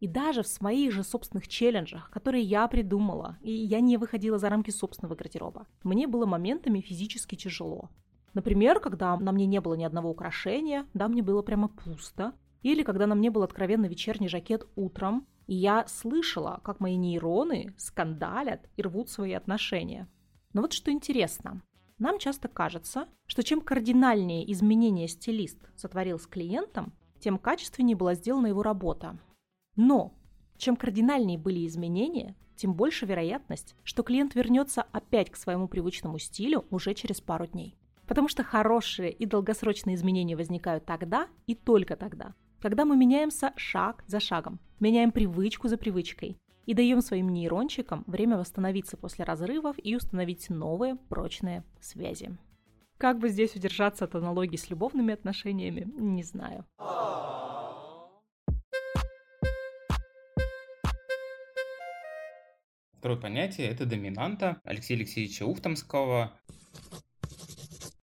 И 0.00 0.06
даже 0.06 0.42
в 0.42 0.46
своих 0.46 0.92
же 0.92 1.02
собственных 1.02 1.48
челленджах, 1.48 2.10
которые 2.10 2.44
я 2.44 2.68
придумала, 2.68 3.38
и 3.40 3.50
я 3.50 3.80
не 3.80 3.96
выходила 3.96 4.38
за 4.38 4.50
рамки 4.50 4.70
собственного 4.70 5.14
гардероба, 5.14 5.66
мне 5.82 6.06
было 6.06 6.26
моментами 6.26 6.80
физически 6.80 7.34
тяжело. 7.34 7.90
Например, 8.34 8.78
когда 8.80 9.16
на 9.16 9.32
мне 9.32 9.46
не 9.46 9.60
было 9.60 9.74
ни 9.74 9.84
одного 9.84 10.10
украшения, 10.10 10.86
да, 10.92 11.08
мне 11.08 11.22
было 11.22 11.40
прямо 11.40 11.68
пусто, 11.68 12.34
или 12.62 12.82
когда 12.82 13.06
на 13.06 13.14
мне 13.14 13.30
был 13.30 13.42
откровенно 13.42 13.86
вечерний 13.86 14.28
жакет 14.28 14.66
утром, 14.76 15.26
и 15.46 15.54
я 15.54 15.86
слышала, 15.86 16.60
как 16.62 16.80
мои 16.80 16.96
нейроны 16.96 17.74
скандалят 17.78 18.68
и 18.76 18.82
рвут 18.82 19.08
свои 19.08 19.32
отношения. 19.32 20.08
Но 20.52 20.62
вот 20.62 20.74
что 20.74 20.90
интересно, 20.90 21.62
нам 21.98 22.18
часто 22.18 22.48
кажется, 22.48 23.08
что 23.26 23.42
чем 23.42 23.60
кардинальнее 23.60 24.50
изменения 24.52 25.08
стилист 25.08 25.58
сотворил 25.76 26.18
с 26.18 26.26
клиентом, 26.26 26.92
тем 27.20 27.38
качественнее 27.38 27.96
была 27.96 28.14
сделана 28.14 28.48
его 28.48 28.62
работа. 28.62 29.18
Но 29.76 30.14
чем 30.58 30.76
кардинальнее 30.76 31.38
были 31.38 31.66
изменения, 31.66 32.36
тем 32.56 32.74
больше 32.74 33.06
вероятность, 33.06 33.74
что 33.82 34.02
клиент 34.02 34.34
вернется 34.34 34.82
опять 34.92 35.30
к 35.30 35.36
своему 35.36 35.68
привычному 35.68 36.18
стилю 36.18 36.66
уже 36.70 36.94
через 36.94 37.20
пару 37.20 37.46
дней. 37.46 37.76
Потому 38.06 38.28
что 38.28 38.42
хорошие 38.44 39.10
и 39.10 39.26
долгосрочные 39.26 39.96
изменения 39.96 40.36
возникают 40.36 40.84
тогда 40.84 41.28
и 41.46 41.54
только 41.54 41.96
тогда, 41.96 42.34
когда 42.60 42.84
мы 42.84 42.96
меняемся 42.96 43.52
шаг 43.56 44.04
за 44.06 44.20
шагом, 44.20 44.60
меняем 44.80 45.12
привычку 45.12 45.68
за 45.68 45.76
привычкой 45.76 46.38
и 46.66 46.74
даем 46.74 47.00
своим 47.00 47.32
нейрончикам 47.32 48.04
время 48.06 48.36
восстановиться 48.36 48.96
после 48.96 49.24
разрывов 49.24 49.76
и 49.82 49.96
установить 49.96 50.50
новые 50.50 50.96
прочные 50.96 51.64
связи. 51.80 52.36
Как 52.98 53.18
бы 53.18 53.28
здесь 53.28 53.54
удержаться 53.54 54.04
от 54.04 54.14
аналогии 54.14 54.56
с 54.56 54.70
любовными 54.70 55.14
отношениями, 55.14 55.86
не 55.96 56.22
знаю. 56.22 56.64
Второе 62.98 63.20
понятие– 63.20 63.68
это 63.70 63.86
доминанта 63.86 64.60
Алексея 64.64 64.98
Алексеевича 64.98 65.44
Ухтомского. 65.44 66.32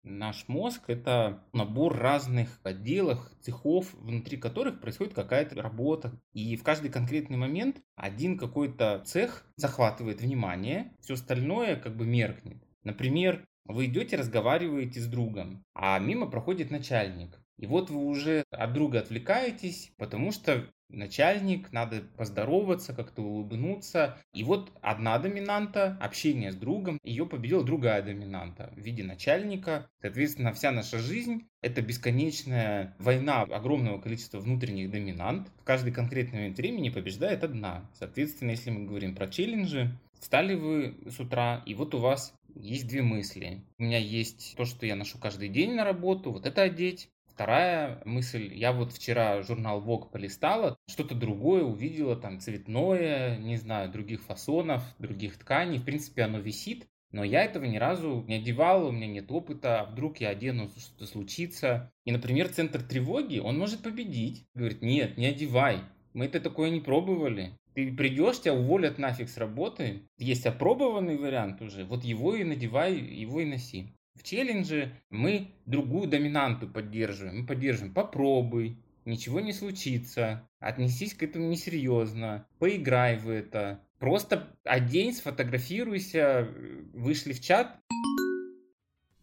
Наш 0.03 0.49
мозг– 0.49 0.83
это 0.87 1.41
набор 1.53 1.95
разных 1.97 2.59
отделов, 2.63 3.31
цехов, 3.39 3.93
внутри 3.93 4.35
которых 4.37 4.81
происходит 4.81 5.13
какая-то 5.13 5.61
работа. 5.61 6.19
И 6.33 6.57
в 6.57 6.63
каждый 6.63 6.91
конкретный 6.91 7.37
момент 7.37 7.81
один 7.95 8.37
какой-то 8.37 9.01
цех 9.05 9.45
захватывает 9.55 10.19
внимание, 10.19 10.91
все 10.99 11.13
остальное 11.13 11.77
как 11.77 11.95
бы 11.95 12.05
меркнет. 12.05 12.61
Например, 12.83 13.45
вы 13.63 13.85
идете, 13.85 14.17
разговариваете 14.17 14.99
с 14.99 15.07
другом, 15.07 15.63
а 15.73 15.97
мимо 15.99 16.29
проходит 16.29 16.69
начальник. 16.69 17.39
И 17.57 17.65
вот 17.65 17.89
вы 17.89 18.03
уже 18.03 18.43
от 18.49 18.73
друга 18.73 18.99
отвлекаетесь, 18.99 19.93
потому 19.97 20.33
что 20.33 20.69
начальник, 20.93 21.71
надо 21.71 22.03
поздороваться, 22.17 22.93
как-то 22.93 23.21
улыбнуться. 23.21 24.17
И 24.33 24.43
вот 24.43 24.71
одна 24.81 25.17
доминанта, 25.19 25.97
общение 26.01 26.51
с 26.51 26.55
другом, 26.55 26.99
ее 27.03 27.25
победила 27.25 27.63
другая 27.63 28.01
доминанта 28.01 28.71
в 28.75 28.79
виде 28.79 29.03
начальника. 29.03 29.89
Соответственно, 30.01 30.53
вся 30.53 30.71
наша 30.71 30.99
жизнь– 30.99 31.47
это 31.61 31.81
бесконечная 31.81 32.95
война 32.99 33.41
огромного 33.41 33.99
количества 33.99 34.39
внутренних 34.39 34.91
доминант. 34.91 35.49
В 35.61 35.63
каждый 35.63 35.91
конкретный 35.91 36.39
момент 36.39 36.57
времени 36.57 36.89
побеждает 36.89 37.43
одна. 37.43 37.89
Соответственно, 37.93 38.51
если 38.51 38.69
мы 38.69 38.85
говорим 38.85 39.15
про 39.15 39.27
челленджи, 39.27 39.91
встали 40.19 40.55
вы 40.55 40.95
с 41.05 41.19
утра, 41.19 41.61
и 41.65 41.73
вот 41.73 41.93
у 41.95 41.99
вас 41.99 42.33
есть 42.55 42.87
две 42.87 43.01
мысли. 43.01 43.61
У 43.77 43.83
меня 43.83 43.97
есть 43.97 44.55
то, 44.55 44.65
что 44.65 44.85
я 44.85 44.95
ношу 44.95 45.17
каждый 45.17 45.49
день 45.49 45.73
на 45.73 45.83
работу, 45.83 46.31
вот 46.31 46.45
это 46.45 46.61
одеть. 46.61 47.09
Вторая 47.33 47.99
мысль, 48.05 48.53
я 48.53 48.71
вот 48.71 48.93
вчера 48.93 49.41
журнал 49.41 49.81
Vogue 49.81 50.11
полистала, 50.11 50.77
что-то 50.87 51.15
другое 51.15 51.63
увидела, 51.63 52.15
там 52.15 52.39
цветное, 52.39 53.37
не 53.39 53.57
знаю, 53.57 53.91
других 53.91 54.21
фасонов, 54.21 54.83
других 54.99 55.39
тканей. 55.39 55.79
В 55.79 55.83
принципе, 55.83 56.23
оно 56.23 56.37
висит, 56.37 56.87
но 57.11 57.23
я 57.23 57.43
этого 57.43 57.65
ни 57.65 57.77
разу 57.77 58.23
не 58.27 58.35
одевал, 58.35 58.85
у 58.85 58.91
меня 58.91 59.07
нет 59.07 59.31
опыта, 59.31 59.81
а 59.81 59.85
вдруг 59.85 60.17
я 60.17 60.29
одену, 60.29 60.69
что-то 60.77 61.07
случится. 61.07 61.91
И, 62.05 62.11
например, 62.11 62.49
центр 62.49 62.83
тревоги, 62.83 63.39
он 63.39 63.57
может 63.57 63.81
победить. 63.81 64.45
Говорит, 64.53 64.83
нет, 64.83 65.17
не 65.17 65.25
одевай, 65.25 65.79
мы 66.13 66.25
это 66.25 66.39
такое 66.39 66.69
не 66.69 66.81
пробовали. 66.81 67.57
Ты 67.73 67.91
придешь, 67.91 68.41
тебя 68.41 68.53
уволят 68.53 68.99
нафиг 68.99 69.27
с 69.27 69.37
работы. 69.37 70.03
Есть 70.19 70.45
опробованный 70.45 71.17
вариант 71.17 71.63
уже, 71.63 71.83
вот 71.83 72.03
его 72.03 72.35
и 72.35 72.43
надевай, 72.43 72.95
его 72.95 73.41
и 73.41 73.45
носи. 73.45 73.95
В 74.15 74.23
челлендже 74.23 74.91
мы 75.09 75.51
другую 75.65 76.07
доминанту 76.07 76.67
поддерживаем. 76.67 77.41
Мы 77.41 77.47
поддерживаем 77.47 77.93
попробуй, 77.93 78.77
ничего 79.05 79.39
не 79.39 79.53
случится, 79.53 80.47
отнесись 80.59 81.13
к 81.13 81.23
этому 81.23 81.49
несерьезно, 81.49 82.47
поиграй 82.59 83.17
в 83.17 83.29
это. 83.29 83.81
Просто 83.99 84.55
одень, 84.63 85.13
сфотографируйся, 85.13 86.47
вышли 86.93 87.33
в 87.33 87.41
чат. 87.41 87.79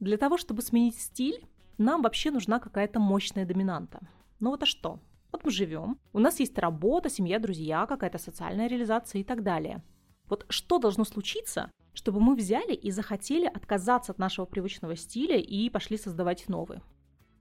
Для 0.01 0.17
того, 0.17 0.39
чтобы 0.39 0.63
сменить 0.63 0.99
стиль, 0.99 1.45
нам 1.79 2.03
вообще 2.03 2.31
нужна 2.31 2.59
какая-то 2.59 2.99
мощная 2.99 3.47
доминанта. 3.47 4.01
Ну 4.41 4.51
вот 4.51 4.63
а 4.63 4.67
что? 4.67 5.01
Вот 5.33 5.45
мы 5.45 5.51
живем, 5.51 5.99
у 6.13 6.19
нас 6.19 6.41
есть 6.41 6.59
работа, 6.59 7.09
семья, 7.09 7.39
друзья, 7.39 7.87
какая-то 7.87 8.19
социальная 8.19 8.67
реализация 8.67 9.21
и 9.21 9.25
так 9.25 9.43
далее. 9.43 9.83
Вот 10.29 10.47
что 10.49 10.79
должно 10.79 11.05
случиться, 11.05 11.71
чтобы 12.01 12.19
мы 12.19 12.35
взяли 12.35 12.73
и 12.73 12.91
захотели 12.91 13.45
отказаться 13.45 14.13
от 14.13 14.19
нашего 14.19 14.47
привычного 14.47 14.97
стиля 14.97 15.37
и 15.37 15.69
пошли 15.69 15.99
создавать 15.99 16.49
новый. 16.49 16.81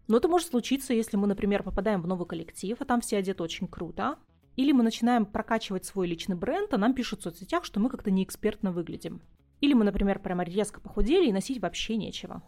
Но 0.10 0.18
это 0.18 0.28
может 0.28 0.50
случиться, 0.50 0.94
если 0.94 1.16
мы, 1.16 1.28
например, 1.28 1.63
попадаем 1.63 2.01
в 2.01 2.08
новый 2.08 2.28
коллектив, 2.28 2.75
а 2.78 2.84
там 2.84 3.00
все 3.00 3.20
одеты 3.20 3.42
очень 3.42 3.70
круто, 3.70 4.20
или 4.58 4.74
мы 4.74 4.84
начинаем 4.84 5.25
прокачивать 5.25 5.86
свой 5.86 6.08
личный 6.08 6.36
бренд, 6.36 6.74
а 6.74 6.78
нам 6.78 6.94
пишут 6.94 7.22
в 7.22 7.24
соцсетях, 7.24 7.63
что 7.63 7.80
мы 7.80 7.89
как-то 7.89 8.12
неэкспертно 8.12 8.74
выглядим. 8.74 9.22
Или 9.62 9.74
мы, 9.74 9.86
например, 9.86 10.20
прямо 10.20 10.44
резко 10.44 10.82
похудели 10.82 11.30
и 11.30 11.32
носить 11.32 11.62
вообще 11.62 11.96
нечего. 11.96 12.44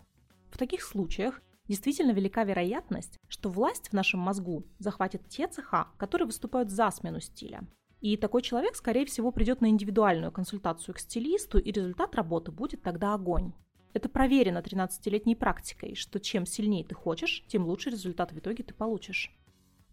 В 0.49 0.57
таких 0.57 0.81
случаях 0.81 1.41
действительно 1.69 2.11
велика 2.11 2.43
вероятность, 2.43 3.19
что 3.29 3.49
власть 3.49 3.87
в 3.87 3.93
нашем 3.93 4.19
мозгу 4.19 4.65
захватит 4.79 5.29
те 5.29 5.47
цеха, 5.47 5.87
которые 5.97 6.25
выступают 6.25 6.71
за 6.71 6.91
смену 6.91 7.21
стиля. 7.21 7.65
И 8.01 8.17
такой 8.17 8.41
человек, 8.41 8.75
скорее 8.75 9.05
всего, 9.05 9.31
придет 9.31 9.61
на 9.61 9.67
индивидуальную 9.67 10.31
консультацию 10.31 10.95
к 10.95 10.99
стилисту, 10.99 11.59
и 11.59 11.71
результат 11.71 12.15
работы 12.15 12.51
будет 12.51 12.81
тогда 12.81 13.13
огонь. 13.13 13.53
Это 13.93 14.09
проверено 14.09 14.59
13-летней 14.59 15.35
практикой, 15.35 15.93
что 15.95 16.19
чем 16.19 16.47
сильнее 16.47 16.83
ты 16.83 16.95
хочешь, 16.95 17.43
тем 17.47 17.65
лучше 17.65 17.91
результат 17.91 18.31
в 18.31 18.39
итоге 18.39 18.63
ты 18.63 18.73
получишь. 18.73 19.31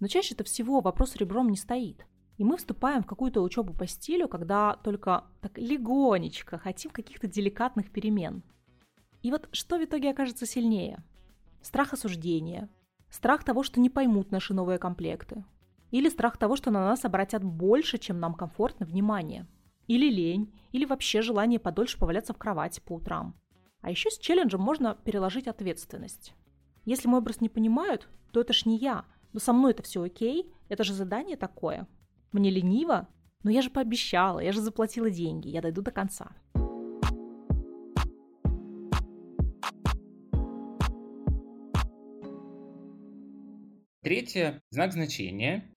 Но 0.01 0.07
чаще 0.07 0.35
это 0.35 0.45
всего 0.45 0.81
вопрос 0.81 1.17
ребром 1.17 1.51
не 1.51 1.57
стоит. 1.57 2.07
И 2.39 2.45
мы 2.45 2.57
вступаем 2.57 3.03
в 3.03 3.07
какую-то 3.07 3.43
учебу 3.43 3.75
по 3.75 3.87
стилю, 3.87 4.29
когда 4.29 4.77
только 4.77 5.25
так 5.43 5.59
легонечко 5.59 6.57
хотим 6.57 6.93
каких-то 6.93 7.27
деликатных 7.27 7.91
перемен. 7.91 8.43
И 9.23 9.31
вот 9.31 9.49
что 9.53 9.77
в 9.77 9.85
итоге 9.85 10.13
окажется 10.13 10.47
сильнее? 10.47 11.03
Страх 11.61 11.93
осуждения, 11.93 12.71
страх 13.11 13.43
того, 13.43 13.65
что 13.65 13.81
не 13.81 13.91
поймут 13.91 14.31
наши 14.31 14.55
новые 14.55 14.79
комплекты, 14.79 15.45
или 15.91 16.09
страх 16.09 16.37
того, 16.37 16.57
что 16.57 16.71
на 16.71 16.81
нас 16.81 17.05
обратят 17.05 17.43
больше, 17.43 17.99
чем 17.99 18.21
нам 18.21 18.35
комфортно, 18.35 18.87
внимание. 18.87 19.47
Или 19.87 20.11
лень, 20.11 20.55
или 20.73 20.85
вообще 20.85 21.23
желание 21.23 21.59
подольше 21.59 21.99
поваляться 21.99 22.35
в 22.35 22.39
кровати 22.39 22.81
по 22.85 22.95
утрам. 22.95 23.35
А 23.81 23.91
еще 23.91 24.11
с 24.11 24.19
челленджем 24.19 24.61
можно 24.61 24.95
переложить 24.95 25.49
ответственность. 25.49 26.35
Если 26.85 27.09
мой 27.09 27.21
образ 27.21 27.41
не 27.41 27.49
понимают, 27.49 28.09
то 28.33 28.41
это 28.41 28.53
ж 28.53 28.67
не 28.67 28.77
я. 28.77 29.05
Но 29.33 29.41
со 29.41 29.53
мной 29.53 29.73
это 29.73 29.83
все 29.83 30.03
окей, 30.03 30.53
это 30.69 30.85
же 30.85 30.93
задание 30.93 31.37
такое. 31.37 31.87
Мне 32.33 32.51
лениво, 32.51 33.09
но 33.43 33.51
я 33.51 33.63
же 33.63 33.71
пообещала, 33.71 34.41
я 34.41 34.53
же 34.53 34.61
заплатила 34.61 35.11
деньги, 35.11 35.49
я 35.49 35.63
дойду 35.63 35.81
до 35.81 35.91
конца. 35.91 36.33
Третье– 44.03 44.63
знак 44.71 44.93
значения. 44.93 45.75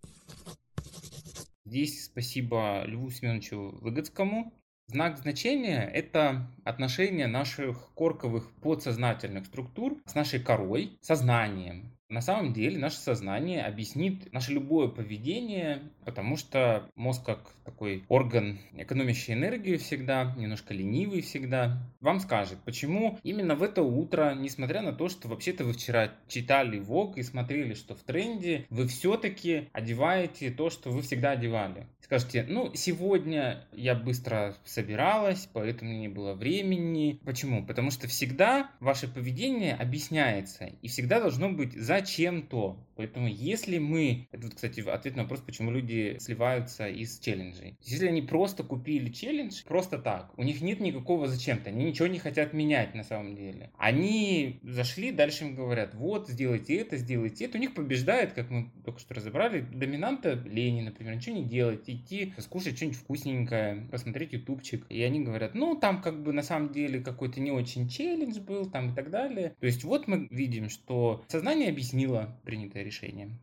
Здесь 1.71 2.03
спасибо 2.03 2.83
Льву 2.85 3.09
Семеновичу 3.09 3.77
Выгодскому. 3.79 4.53
Знак 4.87 5.17
значения– 5.17 5.89
это 5.93 6.51
отношение 6.65 7.27
наших 7.27 7.93
корковых 7.93 8.51
подсознательных 8.55 9.45
структур 9.45 9.97
с 10.05 10.13
нашей 10.13 10.41
корой, 10.41 10.97
сознанием. 10.99 11.97
На 12.11 12.19
самом 12.19 12.51
деле 12.51 12.77
наше 12.77 12.97
сознание 12.97 13.63
объяснит 13.63 14.33
наше 14.33 14.51
любое 14.51 14.89
поведение, 14.89 15.79
потому 16.03 16.35
что 16.35 16.89
мозг 16.95 17.25
как 17.25 17.53
такой 17.63 18.03
орган, 18.09 18.59
экономящий 18.75 19.33
энергию 19.33 19.79
всегда, 19.79 20.35
немножко 20.37 20.73
ленивый 20.73 21.21
всегда, 21.21 21.81
вам 22.01 22.19
скажет, 22.19 22.57
почему 22.65 23.17
именно 23.23 23.55
в 23.55 23.63
это 23.63 23.81
утро, 23.81 24.35
несмотря 24.37 24.81
на 24.81 24.91
то, 24.91 25.07
что 25.07 25.29
вообще-то 25.29 25.63
вы 25.63 25.71
вчера 25.71 26.11
читали 26.27 26.81
Vogue 26.81 27.13
и 27.15 27.23
смотрели, 27.23 27.75
что 27.75 27.95
в 27.95 28.01
тренде, 28.01 28.65
вы 28.69 28.87
все-таки 28.87 29.69
одеваете 29.71 30.51
то, 30.51 30.69
что 30.69 30.89
вы 30.89 31.03
всегда 31.03 31.31
одевали. 31.31 31.87
Скажете, 32.01 32.45
ну, 32.49 32.71
сегодня 32.73 33.65
я 33.71 33.95
быстро 33.95 34.57
собиралась, 34.65 35.47
поэтому 35.53 35.93
не 35.93 36.09
было 36.09 36.33
времени. 36.33 37.21
Почему? 37.23 37.65
Потому 37.65 37.89
что 37.89 38.09
всегда 38.09 38.69
ваше 38.81 39.07
поведение 39.07 39.75
объясняется, 39.75 40.65
и 40.81 40.89
всегда 40.89 41.21
должно 41.21 41.49
быть 41.49 41.73
за 41.73 42.00
зачем-то. 42.01 42.77
Поэтому 42.95 43.27
если 43.27 43.79
мы, 43.79 44.27
это 44.31 44.43
вот, 44.43 44.55
кстати, 44.55 44.81
ответ 44.81 45.15
на 45.15 45.23
вопрос, 45.23 45.39
почему 45.39 45.71
люди 45.71 46.17
сливаются 46.19 46.87
из 46.87 47.19
челленджей. 47.19 47.75
Если 47.81 48.07
они 48.07 48.21
просто 48.21 48.63
купили 48.63 49.09
челлендж, 49.09 49.63
просто 49.63 49.97
так, 49.97 50.31
у 50.37 50.43
них 50.43 50.61
нет 50.61 50.79
никакого 50.79 51.27
зачем-то, 51.27 51.69
они 51.69 51.85
ничего 51.85 52.07
не 52.07 52.19
хотят 52.19 52.53
менять 52.53 52.93
на 52.93 53.03
самом 53.03 53.35
деле. 53.35 53.71
Они 53.77 54.59
зашли, 54.61 55.11
дальше 55.11 55.45
им 55.45 55.55
говорят, 55.55 55.95
вот, 55.95 56.29
сделайте 56.29 56.75
это, 56.75 56.97
сделайте 56.97 57.45
это. 57.45 57.57
У 57.57 57.61
них 57.61 57.73
побеждает, 57.73 58.33
как 58.33 58.49
мы 58.49 58.71
только 58.85 58.99
что 58.99 59.15
разобрали, 59.15 59.61
доминанта 59.61 60.33
лени, 60.33 60.81
например, 60.81 61.15
ничего 61.15 61.37
не 61.37 61.45
делать, 61.45 61.89
идти 61.89 62.33
скушать 62.37 62.75
что-нибудь 62.75 62.99
вкусненькое, 62.99 63.87
посмотреть 63.89 64.33
ютубчик. 64.33 64.85
И 64.89 65.01
они 65.01 65.21
говорят, 65.21 65.55
ну, 65.55 65.75
там 65.75 66.01
как 66.01 66.21
бы 66.21 66.33
на 66.33 66.43
самом 66.43 66.71
деле 66.71 66.99
какой-то 66.99 67.39
не 67.39 67.51
очень 67.51 67.89
челлендж 67.89 68.39
был, 68.39 68.69
там 68.69 68.91
и 68.91 68.95
так 68.95 69.09
далее. 69.09 69.55
То 69.59 69.65
есть 69.65 69.83
вот 69.83 70.07
мы 70.07 70.27
видим, 70.29 70.69
что 70.69 71.23
сознание 71.27 71.69
объясняет 71.69 71.90
объяснила 71.91 72.29
принятое 72.45 72.83
решение. 72.83 73.37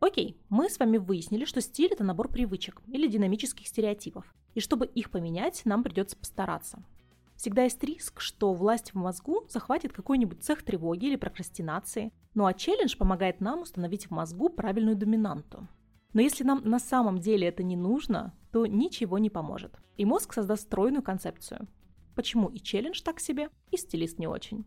Окей, 0.00 0.36
мы 0.48 0.68
с 0.68 0.78
вами 0.78 0.98
выяснили, 0.98 1.44
что 1.44 1.60
стиль– 1.60 1.92
это 1.92 2.04
набор 2.04 2.28
привычек 2.28 2.82
или 2.88 3.06
динамических 3.06 3.66
стереотипов. 3.66 4.34
И 4.54 4.60
чтобы 4.60 4.86
их 4.86 5.10
поменять, 5.10 5.62
нам 5.64 5.82
придется 5.82 6.16
постараться. 6.16 6.82
Всегда 7.36 7.64
есть 7.64 7.82
риск, 7.84 8.20
что 8.20 8.52
власть 8.52 8.92
в 8.92 8.94
мозгу 8.94 9.46
захватит 9.48 9.92
какой-нибудь 9.92 10.42
цех 10.42 10.62
тревоги 10.62 11.06
или 11.06 11.16
прокрастинации, 11.16 12.12
ну 12.34 12.46
а 12.46 12.54
челлендж 12.54 12.96
помогает 12.96 13.40
нам 13.40 13.62
установить 13.62 14.06
в 14.06 14.10
мозгу 14.10 14.48
правильную 14.48 14.96
доминанту. 14.96 15.68
Но 16.14 16.20
если 16.22 16.44
нам 16.44 16.62
на 16.64 16.78
самом 16.78 17.18
деле 17.18 17.46
это 17.46 17.62
не 17.62 17.76
нужно, 17.76 18.32
то 18.52 18.66
ничего 18.66 19.18
не 19.18 19.28
поможет. 19.28 19.78
И 19.98 20.04
мозг 20.04 20.32
создаст 20.32 20.62
стройную 20.62 21.02
концепцию. 21.02 21.68
Почему 22.16 22.48
и 22.48 22.58
челлендж 22.58 23.02
так 23.02 23.20
себе, 23.20 23.50
и 23.70 23.76
стилист 23.76 24.18
не 24.18 24.26
очень. 24.26 24.64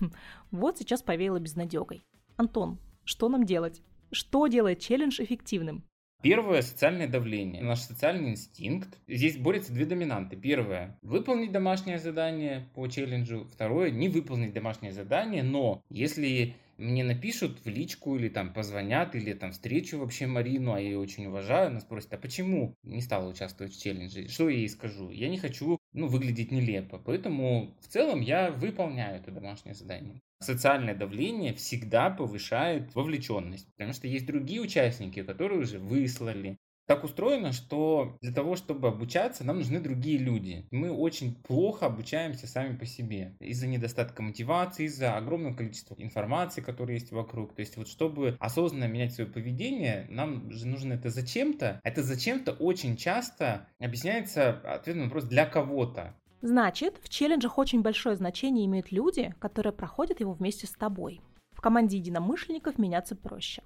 Вот 0.50 0.78
сейчас 0.78 1.02
повеяло 1.02 1.40
безнадегой. 1.40 2.04
Антон, 2.36 2.78
что 3.04 3.28
нам 3.28 3.44
делать? 3.44 3.82
Что 4.12 4.46
делает 4.46 4.80
челлендж 4.80 5.20
эффективным? 5.20 5.84
Первое– 6.22 6.60
социальное 6.62 7.08
давление, 7.08 7.62
наш 7.62 7.80
социальный 7.80 8.30
инстинкт. 8.30 8.98
Здесь 9.08 9.38
борются 9.38 9.72
две 9.72 9.86
доминанты. 9.86 10.36
Первое– 10.36 10.98
выполнить 11.02 11.52
домашнее 11.52 11.98
задание 11.98 12.68
по 12.74 12.86
челленджу. 12.88 13.48
Второе– 13.52 13.90
не 13.92 14.08
выполнить 14.08 14.52
домашнее 14.52 14.92
задание, 14.92 15.42
но 15.42 15.82
если 15.88 16.56
мне 16.78 17.04
напишут 17.04 17.64
в 17.64 17.68
личку 17.68 18.16
или 18.16 18.28
там 18.28 18.52
позвонят, 18.52 19.14
или 19.14 19.32
там 19.32 19.52
встречу 19.52 19.98
вообще 19.98 20.26
Марину, 20.26 20.74
а 20.74 20.80
я 20.80 20.88
ее 20.88 20.98
очень 20.98 21.26
уважаю, 21.26 21.68
она 21.68 21.80
спросит, 21.80 22.12
а 22.12 22.18
почему 22.18 22.74
не 22.82 23.00
стала 23.00 23.28
участвовать 23.28 23.74
в 23.74 23.80
челлендже? 23.80 24.28
Что 24.28 24.48
я 24.48 24.58
ей 24.58 24.68
скажу? 24.68 25.10
Я 25.10 25.28
не 25.28 25.38
хочу 25.38 25.78
ну, 25.96 26.08
выглядеть 26.08 26.52
нелепо, 26.52 26.98
поэтому 26.98 27.74
в 27.80 27.88
целом 27.88 28.20
я 28.20 28.50
выполняю 28.50 29.16
это 29.16 29.30
домашнее 29.30 29.74
задание. 29.74 30.20
Социальное 30.40 30.94
давление 30.94 31.54
всегда 31.54 32.10
повышает 32.10 32.94
вовлеченность, 32.94 33.66
потому 33.72 33.94
что 33.94 34.06
есть 34.06 34.26
другие 34.26 34.60
участники, 34.60 35.22
которые 35.22 35.60
уже 35.60 35.78
выслали, 35.78 36.58
так 36.86 37.04
устроено, 37.04 37.52
что 37.52 38.16
для 38.20 38.32
того, 38.32 38.56
чтобы 38.56 38.88
обучаться, 38.88 39.44
нам 39.44 39.58
нужны 39.58 39.80
другие 39.80 40.18
люди. 40.18 40.66
Мы 40.70 40.90
очень 40.90 41.34
плохо 41.34 41.86
обучаемся 41.86 42.46
сами 42.46 42.76
по 42.76 42.86
себе. 42.86 43.36
Из-за 43.40 43.66
недостатка 43.66 44.22
мотивации, 44.22 44.84
из-за 44.84 45.16
огромного 45.16 45.54
количества 45.54 45.94
информации, 45.98 46.60
которая 46.60 46.94
есть 46.94 47.12
вокруг. 47.12 47.54
То 47.54 47.60
есть 47.60 47.76
вот 47.76 47.88
чтобы 47.88 48.36
осознанно 48.40 48.88
менять 48.88 49.14
свое 49.14 49.28
поведение, 49.28 50.06
нам 50.08 50.50
же 50.50 50.66
нужно 50.66 50.94
это 50.94 51.10
зачем-то. 51.10 51.80
Это 51.82 52.02
зачем-то 52.02 52.52
очень 52.52 52.96
часто 52.96 53.68
объясняется 53.78 54.50
ответ 54.50 54.96
на 54.96 55.04
вопрос 55.04 55.24
«для 55.24 55.46
кого-то?». 55.46 56.14
Значит, 56.42 57.00
в 57.02 57.08
челленджах 57.08 57.58
очень 57.58 57.82
большое 57.82 58.14
значение 58.14 58.66
имеют 58.66 58.92
люди, 58.92 59.34
которые 59.40 59.72
проходят 59.72 60.20
его 60.20 60.32
вместе 60.32 60.66
с 60.66 60.70
тобой. 60.70 61.20
В 61.52 61.60
команде 61.60 61.96
единомышленников 61.96 62.78
меняться 62.78 63.16
проще. 63.16 63.62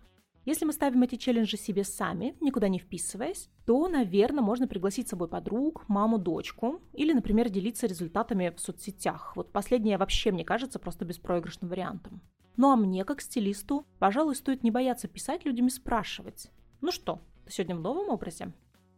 Если 0.47 0.65
мы 0.65 0.73
ставим 0.73 1.03
эти 1.03 1.17
челленджи 1.17 1.59
себе 1.59 1.85
сами, 1.85 2.35
никуда 2.41 2.69
не 2.69 2.79
вписываясь, 2.79 3.51
то, 3.67 3.89
наверное, 3.89 4.43
можно 4.43 4.67
пригласить 4.67 5.07
с 5.07 5.11
собой 5.11 5.29
подруг, 5.29 5.87
маму, 5.89 6.19
дочку 6.19 6.81
или, 6.95 7.13
например, 7.13 7.51
делиться 7.51 7.87
результатами 7.87 8.53
в 8.57 8.59
соцсетях. 8.59 9.37
Вот 9.37 9.53
последнее 9.53 9.99
вообще, 9.99 10.33
мне 10.33 10.45
кажется, 10.45 10.79
просто 10.79 11.05
беспроигрышным 11.05 11.69
вариантом. 11.69 12.23
Ну 12.57 12.71
а 12.71 12.77
мне, 12.77 13.05
как 13.05 13.21
стилисту, 13.21 13.85
пожалуй, 13.99 14.35
стоит 14.35 14.63
не 14.63 14.71
бояться 14.71 15.09
писать 15.09 15.45
людям 15.45 15.67
и 15.67 15.71
спрашивать. 15.71 16.51
Ну 16.81 16.91
что, 16.91 17.21
ты 17.45 17.53
сегодня 17.53 17.77
в 17.77 17.81
новом 17.81 18.09
образе? 18.09 18.53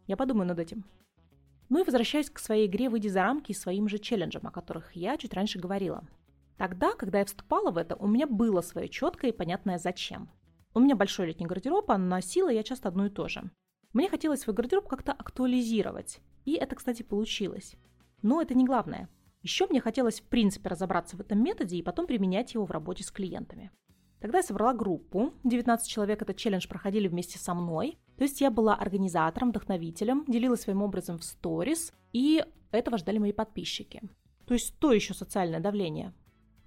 Я 0.07 0.15
подумаю 0.15 0.47
над 0.47 0.59
этим. 0.59 0.85
Ну 1.67 1.81
и 1.81 1.83
возвращаясь 1.83 2.29
к 2.29 2.39
своей 2.39 2.67
игре 2.67 2.89
«Выйди 2.89 3.09
за 3.09 3.21
рамки» 3.23 3.51
и 3.51 3.55
своим 3.55 3.89
же 3.89 3.99
челленджам, 3.99 4.47
о 4.47 4.51
которых 4.51 4.95
я 4.95 5.17
чуть 5.17 5.33
раньше 5.33 5.59
говорила. 5.59 6.03
Тогда, 6.57 6.93
когда 6.93 7.19
я 7.19 7.25
вступала 7.25 7.71
в 7.71 7.77
это, 7.77 7.95
у 7.95 8.07
меня 8.07 8.27
было 8.27 8.61
свое 8.61 8.87
четкое 8.87 9.31
и 9.31 9.35
понятное 9.35 9.77
«зачем». 9.77 10.29
У 10.75 10.79
меня 10.79 10.95
большой 10.95 11.27
летний 11.27 11.45
гардероб, 11.45 11.89
а 11.91 11.97
носила 11.97 12.49
я 12.49 12.63
часто 12.63 12.89
одно 12.89 13.05
и 13.05 13.09
то 13.09 13.27
же. 13.27 13.43
Мне 13.93 14.09
хотелось 14.09 14.41
свой 14.41 14.55
гардероб 14.55 14.87
как-то 14.87 15.11
актуализировать. 15.11 16.19
И 16.45 16.53
это, 16.53 16.75
кстати, 16.75 17.03
получилось. 17.03 17.75
Но 18.23 18.41
это 18.41 18.55
не 18.55 18.65
главное. 18.65 19.07
Еще 19.43 19.67
мне 19.67 19.81
хотелось 19.81 20.21
в 20.21 20.23
принципе 20.23 20.69
разобраться 20.69 21.15
в 21.15 21.21
этом 21.21 21.43
методе 21.43 21.77
и 21.77 21.83
потом 21.83 22.07
применять 22.07 22.53
его 22.53 22.65
в 22.65 22.71
работе 22.71 23.03
с 23.03 23.11
клиентами. 23.11 23.71
Тогда 24.19 24.37
я 24.37 24.43
собрала 24.43 24.73
группу. 24.73 25.33
19 25.43 25.87
человек 25.87 26.21
этот 26.21 26.37
челлендж 26.37 26.67
проходили 26.67 27.07
вместе 27.07 27.37
со 27.37 27.53
мной. 27.53 27.99
То 28.17 28.23
есть 28.23 28.41
я 28.41 28.49
была 28.49 28.73
организатором, 28.73 29.49
вдохновителем, 29.49 30.23
делилась 30.27 30.61
своим 30.61 30.81
образом 30.81 31.19
в 31.19 31.23
сторис, 31.23 31.93
и 32.13 32.43
этого 32.71 32.97
ждали 32.97 33.17
мои 33.17 33.33
подписчики. 33.33 34.01
То 34.45 34.53
есть 34.53 34.79
то 34.79 34.93
еще 34.93 35.13
социальное 35.13 35.59
давление. 35.59 36.13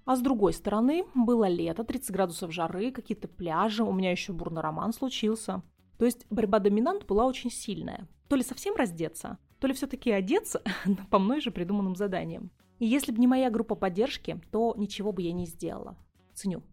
А 0.07 0.15
с 0.15 0.21
другой 0.21 0.53
стороны, 0.53 1.03
было 1.13 1.49
лето, 1.49 1.83
30 1.83 2.11
градусов 2.11 2.53
жары, 2.53 2.91
какие-то 2.91 3.27
пляжи, 3.27 3.83
у 3.83 3.91
меня 3.91 4.09
еще 4.09 4.31
бурный 4.31 4.61
роман 4.61 4.93
случился. 4.93 5.61
То 5.97 6.05
есть 6.05 6.25
борьба 6.29 6.59
доминант 6.59 7.05
была 7.05 7.25
очень 7.25 7.51
сильная. 7.51 8.07
То 8.29 8.37
ли 8.37 8.43
совсем 8.43 8.77
раздеться, 8.77 9.37
то 9.59 9.67
ли 9.67 9.73
все-таки 9.73 10.09
одеться 10.09 10.63
по 11.11 11.19
мной 11.19 11.41
же 11.41 11.51
придуманным 11.51 11.97
заданиям. 11.97 12.51
И 12.79 12.85
если 12.85 13.11
бы 13.11 13.19
не 13.19 13.27
моя 13.27 13.49
группа 13.49 13.75
поддержки, 13.75 14.39
то 14.49 14.73
ничего 14.77 15.11
бы 15.11 15.23
я 15.23 15.33
не 15.33 15.45
сделала. 15.45 15.97
Ценю. 16.33 16.63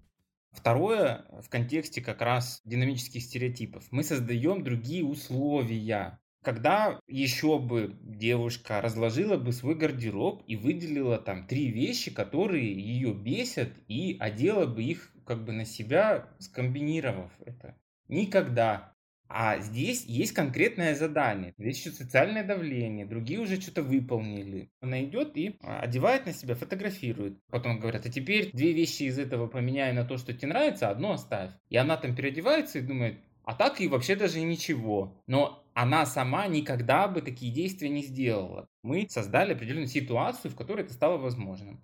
Второе, 0.53 1.27
в 1.42 1.49
контексте 1.49 2.01
как 2.01 2.23
раз 2.23 2.62
динамических 2.64 3.20
стереотипов, 3.20 3.85
мы 3.90 4.05
создаем 4.05 4.62
другие 4.62 5.05
условия 5.05 6.20
когда 6.44 7.00
еще 7.09 7.59
бы 7.59 7.96
девушка 8.02 8.80
разложила 8.80 9.37
бы 9.37 9.52
свой 9.52 9.74
гардероб 9.74 10.42
и 10.46 10.57
выделила 10.57 11.18
там 11.18 11.46
три 11.46 11.70
вещи, 11.70 12.12
которые 12.12 12.72
ее 12.72 13.12
бесят, 13.14 13.70
и 13.88 14.16
одела 14.20 14.66
бы 14.66 14.83
их 14.83 15.11
как 15.26 15.44
бы 15.44 15.52
на 15.52 15.64
себя, 15.64 16.28
скомбинировав 16.38 17.33
это. 17.44 17.76
Никогда. 18.09 18.92
А 19.26 19.59
здесь 19.59 20.04
есть 20.04 20.33
конкретное 20.33 20.94
задание. 20.94 21.54
Здесь 21.57 21.78
еще 21.78 21.90
социальное 21.90 22.44
давление. 22.44 23.07
Другие 23.07 23.40
уже 23.40 23.61
что-то 23.61 23.83
выполнили. 23.83 24.70
Она 24.80 25.02
идет 25.02 25.37
и 25.37 25.59
одевает 25.62 26.26
на 26.26 26.35
себя, 26.35 26.54
фотографирует. 26.54 27.38
Потом 27.50 27.80
говорят, 27.80 28.04
а 28.04 28.11
теперь 28.11 28.50
две 28.52 28.72
вещи 28.72 29.04
из 29.04 29.18
этого 29.18 29.46
поменяй 29.46 29.92
на 29.94 30.04
то, 30.04 30.18
что 30.18 30.35
тебе 30.35 30.48
нравится, 30.48 30.90
одно 30.90 31.12
оставь. 31.12 31.50
И 31.70 31.76
она 31.76 31.96
там 31.96 32.14
переодевается 32.14 32.78
и 32.78 32.83
думает, 32.83 33.18
а 33.44 33.54
так 33.54 33.80
и 33.80 33.88
вообще 33.88 34.14
даже 34.14 34.40
ничего. 34.40 35.20
Но 35.26 35.63
она 35.75 36.07
сама 36.07 36.47
никогда 36.47 37.09
бы 37.09 37.21
такие 37.21 37.53
действия 37.53 37.89
не 37.89 38.03
сделала. 38.03 38.67
Мы 38.83 39.07
создали 39.11 39.53
определенную 39.53 39.89
ситуацию, 39.89 40.51
в 40.51 40.57
которой 40.57 40.83
это 40.83 40.95
стало 40.95 41.19
возможным. 41.19 41.81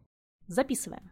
Записываем. 0.46 1.10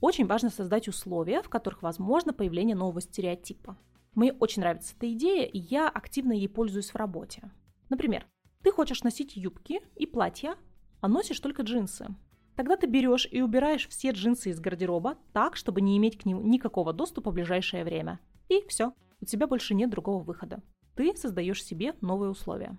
Очень 0.00 0.26
важно 0.26 0.50
создать 0.50 0.88
условия, 0.88 1.42
в 1.42 1.48
которых 1.48 1.82
возможно 1.82 2.32
появление 2.32 2.76
нового 2.76 3.00
стереотипа. 3.00 3.78
Мне 4.14 4.32
очень 4.32 4.60
нравится 4.60 4.94
эта 4.96 5.12
идея, 5.12 5.46
и 5.46 5.58
я 5.58 5.88
активно 5.88 6.32
ей 6.32 6.48
пользуюсь 6.48 6.90
в 6.90 6.96
работе. 6.96 7.50
Например, 7.88 8.26
ты 8.62 8.72
хочешь 8.72 9.02
носить 9.02 9.36
юбки 9.36 9.80
и 9.94 10.06
платья, 10.06 10.56
а 11.00 11.08
носишь 11.08 11.40
только 11.40 11.62
джинсы. 11.62 12.08
Тогда 12.56 12.76
ты 12.76 12.86
берешь 12.86 13.28
и 13.30 13.42
убираешь 13.42 13.88
все 13.88 14.10
джинсы 14.10 14.50
из 14.50 14.58
гардероба 14.60 15.18
так, 15.32 15.56
чтобы 15.56 15.80
не 15.80 15.96
иметь 15.98 16.18
к 16.18 16.24
ним 16.24 16.50
никакого 16.50 16.92
доступа 16.92 17.30
в 17.30 17.34
ближайшее 17.34 17.84
время. 17.84 18.18
И 18.48 18.64
все, 18.68 18.92
у 19.20 19.24
тебя 19.24 19.46
больше 19.46 19.74
нет 19.74 19.90
другого 19.90 20.22
выхода. 20.22 20.62
Ты 20.94 21.14
создаешь 21.16 21.64
себе 21.64 21.94
новые 22.00 22.30
условия. 22.30 22.78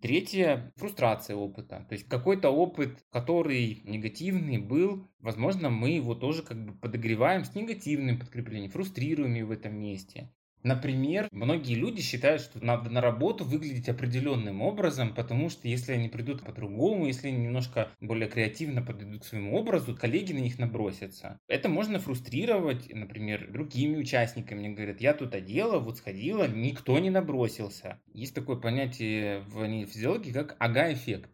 Третье– 0.00 0.72
фрустрация 0.76 1.36
опыта. 1.36 1.86
То 1.88 1.94
есть 1.94 2.06
какой-то 2.06 2.50
опыт, 2.50 3.04
который 3.10 3.80
негативный 3.84 4.58
был, 4.58 5.08
возможно, 5.20 5.70
мы 5.70 5.90
его 5.90 6.14
тоже 6.14 6.42
как 6.42 6.62
бы 6.64 6.74
подогреваем 6.74 7.44
с 7.44 7.54
негативным 7.54 8.18
подкреплением, 8.18 8.70
фрустрируем 8.70 9.34
его 9.34 9.48
в 9.48 9.52
этом 9.52 9.74
месте. 9.74 10.32
Например, 10.66 11.28
многие 11.30 11.74
люди 11.74 12.02
считают, 12.02 12.42
что 12.42 12.58
надо 12.58 12.90
на 12.90 13.00
работу 13.00 13.44
выглядеть 13.44 13.88
определенным 13.88 14.62
образом, 14.62 15.14
потому 15.14 15.48
что 15.48 15.68
если 15.68 15.92
они 15.92 16.08
придут 16.08 16.42
по-другому, 16.42 17.06
если 17.06 17.28
они 17.28 17.44
немножко 17.44 17.88
более 18.00 18.28
креативно 18.28 18.82
подойдут 18.82 19.22
к 19.22 19.26
своему 19.26 19.56
образу, 19.56 19.94
коллеги 19.94 20.32
на 20.32 20.38
них 20.38 20.58
набросятся. 20.58 21.38
Это 21.46 21.68
можно 21.68 22.00
фрустрировать, 22.00 22.92
например, 22.92 23.48
другими 23.48 23.96
участниками. 23.96 24.64
Они 24.64 24.74
говорят, 24.74 25.00
я 25.00 25.14
тут 25.14 25.36
одела, 25.36 25.78
вот 25.78 25.98
сходила, 25.98 26.48
никто 26.48 26.98
не 26.98 27.10
набросился. 27.10 28.00
Есть 28.12 28.34
такое 28.34 28.56
понятие 28.56 29.42
в 29.42 29.64
нейрофизиологии, 29.64 30.32
как 30.32 30.56
ага-эффект. 30.58 31.30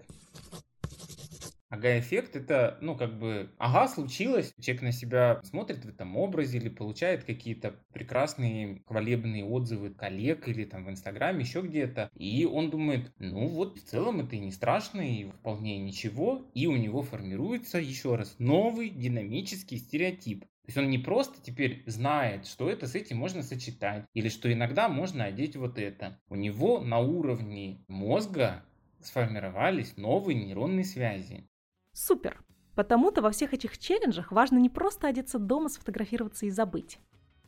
Ага-эффект 1.72 2.36
это, 2.36 2.76
ну, 2.82 2.94
как 2.94 3.18
бы, 3.18 3.50
ага, 3.56 3.88
случилось, 3.88 4.52
человек 4.60 4.82
на 4.82 4.92
себя 4.92 5.40
смотрит 5.42 5.86
в 5.86 5.88
этом 5.88 6.18
образе 6.18 6.58
или 6.58 6.68
получает 6.68 7.24
какие-то 7.24 7.76
прекрасные 7.94 8.82
хвалебные 8.86 9.42
отзывы 9.42 9.88
коллег 9.88 10.48
или 10.48 10.66
там 10.66 10.84
в 10.84 10.90
Инстаграме, 10.90 11.40
еще 11.40 11.62
где-то, 11.62 12.10
и 12.14 12.44
он 12.44 12.68
думает, 12.68 13.14
ну 13.18 13.46
вот, 13.46 13.78
в 13.78 13.84
целом 13.84 14.20
это 14.20 14.36
и 14.36 14.40
не 14.40 14.50
страшно, 14.50 15.00
и 15.00 15.24
вполне 15.30 15.78
ничего, 15.78 16.50
и 16.52 16.66
у 16.66 16.76
него 16.76 17.00
формируется, 17.00 17.78
еще 17.78 18.16
раз, 18.16 18.34
новый 18.38 18.90
динамический 18.90 19.78
стереотип. 19.78 20.40
То 20.42 20.66
есть 20.66 20.76
он 20.76 20.90
не 20.90 20.98
просто 20.98 21.40
теперь 21.40 21.84
знает, 21.86 22.46
что 22.46 22.68
это 22.68 22.86
с 22.86 22.94
этим 22.94 23.16
можно 23.16 23.42
сочетать, 23.42 24.04
или 24.12 24.28
что 24.28 24.52
иногда 24.52 24.90
можно 24.90 25.24
одеть 25.24 25.56
вот 25.56 25.78
это. 25.78 26.20
У 26.28 26.34
него 26.34 26.82
на 26.82 26.98
уровне 26.98 27.82
мозга 27.88 28.62
сформировались 29.00 29.96
новые 29.96 30.38
нейронные 30.38 30.84
связи. 30.84 31.48
Супер! 31.92 32.42
Потому-то 32.74 33.20
во 33.20 33.30
всех 33.30 33.52
этих 33.52 33.76
челленджах 33.76 34.32
важно 34.32 34.58
не 34.58 34.70
просто 34.70 35.08
одеться 35.08 35.38
дома, 35.38 35.68
сфотографироваться 35.68 36.46
и 36.46 36.50
забыть. 36.50 36.98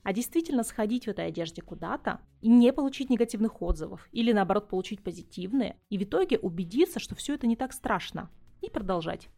а 0.05 0.13
действительно 0.13 0.63
сходить 0.65 1.07
в 1.07 1.09
этой 1.09 1.27
одежде 1.27 1.63
куда-то 1.63 2.21
и 2.43 2.49
не 2.49 2.73
получить 2.73 3.09
негативных 3.09 3.63
отзывов, 3.63 4.07
или 4.13 4.33
наоборот 4.33 4.69
получить 4.69 5.03
позитивные, 5.03 5.79
и 5.89 5.97
в 5.97 6.03
итоге 6.03 6.39
убедиться, 6.39 7.01
что 7.01 7.15
все 7.15 7.35
это 7.35 7.47
не 7.47 7.57
так 7.57 7.73
страшно, 7.73 8.31
и 8.61 8.69
продолжать. 8.69 9.29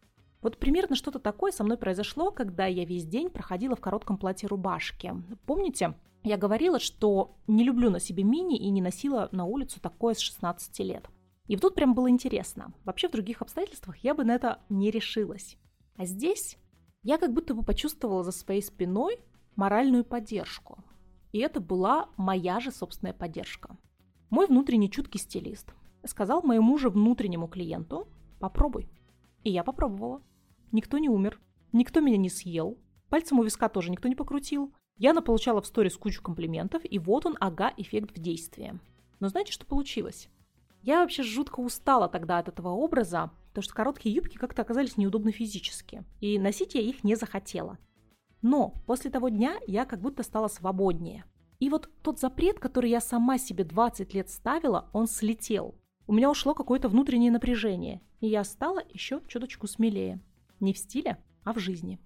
Вот 0.41 0.57
примерно 0.57 0.95
что-то 0.95 1.19
такое 1.19 1.51
со 1.51 1.63
мной 1.63 1.77
произошло, 1.77 2.31
когда 2.31 2.65
я 2.65 2.83
весь 2.83 3.05
день 3.05 3.29
проходила 3.29 3.75
в 3.75 3.81
коротком 3.81 4.17
платье-рубашке. 4.17 5.15
Помните, 5.45 5.95
я 6.23 6.35
говорила, 6.35 6.79
что 6.79 7.37
не 7.47 7.63
люблю 7.63 7.89
на 7.89 7.99
себе 7.99 8.23
мини 8.23 8.57
и 8.57 8.69
не 8.69 8.81
носила 8.81 9.29
на 9.31 9.45
улицу 9.45 9.79
такое 9.79 10.13
с 10.13 10.19
16 10.19 10.79
лет. 10.79 11.05
И 11.47 11.55
вот 11.55 11.61
тут 11.61 11.75
прям 11.75 11.93
было 11.93 12.09
интересно. 12.09 12.73
Вообще 12.83 13.07
в 13.07 13.11
других 13.11 13.41
обстоятельствах 13.41 13.97
я 13.97 14.13
бы 14.13 14.23
на 14.23 14.35
это 14.35 14.59
не 14.69 14.91
решилась. 14.91 15.57
А 15.95 16.05
здесь 16.05 16.57
я 17.03 17.17
как 17.17 17.33
будто 17.33 17.53
бы 17.53 17.63
почувствовала 17.63 18.23
за 18.23 18.31
своей 18.31 18.61
спиной 18.61 19.19
моральную 19.55 20.03
поддержку. 20.03 20.83
И 21.31 21.39
это 21.39 21.59
была 21.59 22.09
моя 22.17 22.59
же 22.59 22.71
собственная 22.71 23.13
поддержка. 23.13 23.77
Мой 24.29 24.47
внутренний 24.47 24.91
чуткий 24.91 25.19
стилист 25.19 25.73
сказал 26.05 26.41
моему 26.41 26.77
же 26.77 26.89
внутреннему 26.89 27.47
клиенту 27.47 28.07
«попробуй». 28.39 28.89
И 29.43 29.51
я 29.51 29.63
попробовала. 29.63 30.21
Никто 30.71 30.97
не 30.97 31.09
умер, 31.09 31.39
никто 31.71 32.01
меня 32.01 32.17
не 32.17 32.29
съел, 32.29 32.77
пальцем 33.09 33.39
у 33.39 33.43
виска 33.43 33.69
тоже 33.69 33.89
никто 33.89 34.07
не 34.07 34.15
покрутил. 34.15 34.73
Я 34.97 35.13
наполучала 35.13 35.61
в 35.61 35.67
сторис 35.67 35.95
кучу 35.95 36.21
комплиментов, 36.21 36.81
и 36.83 36.99
вот 36.99 37.25
он, 37.25 37.37
ага, 37.39 37.73
эффект 37.77 38.17
в 38.17 38.19
действии. 38.19 38.79
Но 39.19 39.29
знаете, 39.29 39.51
что 39.51 39.65
получилось? 39.65 40.29
Я 40.87 41.01
вообще 41.01 41.21
жутко 41.21 41.59
устала 41.59 42.07
тогда 42.07 42.37
от 42.37 42.47
этого 42.47 42.69
образа, 42.69 43.31
потому 43.49 43.61
что 43.61 43.73
короткие 43.73 44.15
юбки 44.15 44.37
как-то 44.37 44.61
оказались 44.61 44.95
неудобны 44.95 45.33
физически, 45.33 46.05
и 46.21 46.39
носить 46.39 46.75
я 46.75 46.81
их 46.81 47.03
не 47.03 47.15
захотела. 47.15 47.77
Но 48.41 48.73
после 48.85 49.11
того 49.11 49.27
дня 49.27 49.57
я 49.67 49.83
как 49.83 49.99
будто 49.99 50.23
стала 50.23 50.47
свободнее. 50.47 51.25
И 51.59 51.69
вот 51.69 51.89
тот 52.03 52.21
запрет, 52.21 52.61
который 52.61 52.89
я 52.89 53.01
сама 53.01 53.37
себе 53.37 53.65
20 53.65 54.13
лет 54.13 54.29
ставила, 54.29 54.89
он 54.93 55.07
слетел. 55.07 55.75
У 56.07 56.13
меня 56.13 56.31
ушло 56.31 56.53
какое-то 56.53 56.87
внутреннее 56.87 57.31
напряжение, 57.31 58.01
и 58.21 58.27
я 58.27 58.45
стала 58.45 58.81
еще 58.87 59.21
чуточку 59.27 59.67
смелее. 59.67 60.21
Не 60.61 60.71
в 60.71 60.77
стиле, 60.77 61.21
а 61.43 61.51
в 61.51 61.59
жизни. 61.59 61.99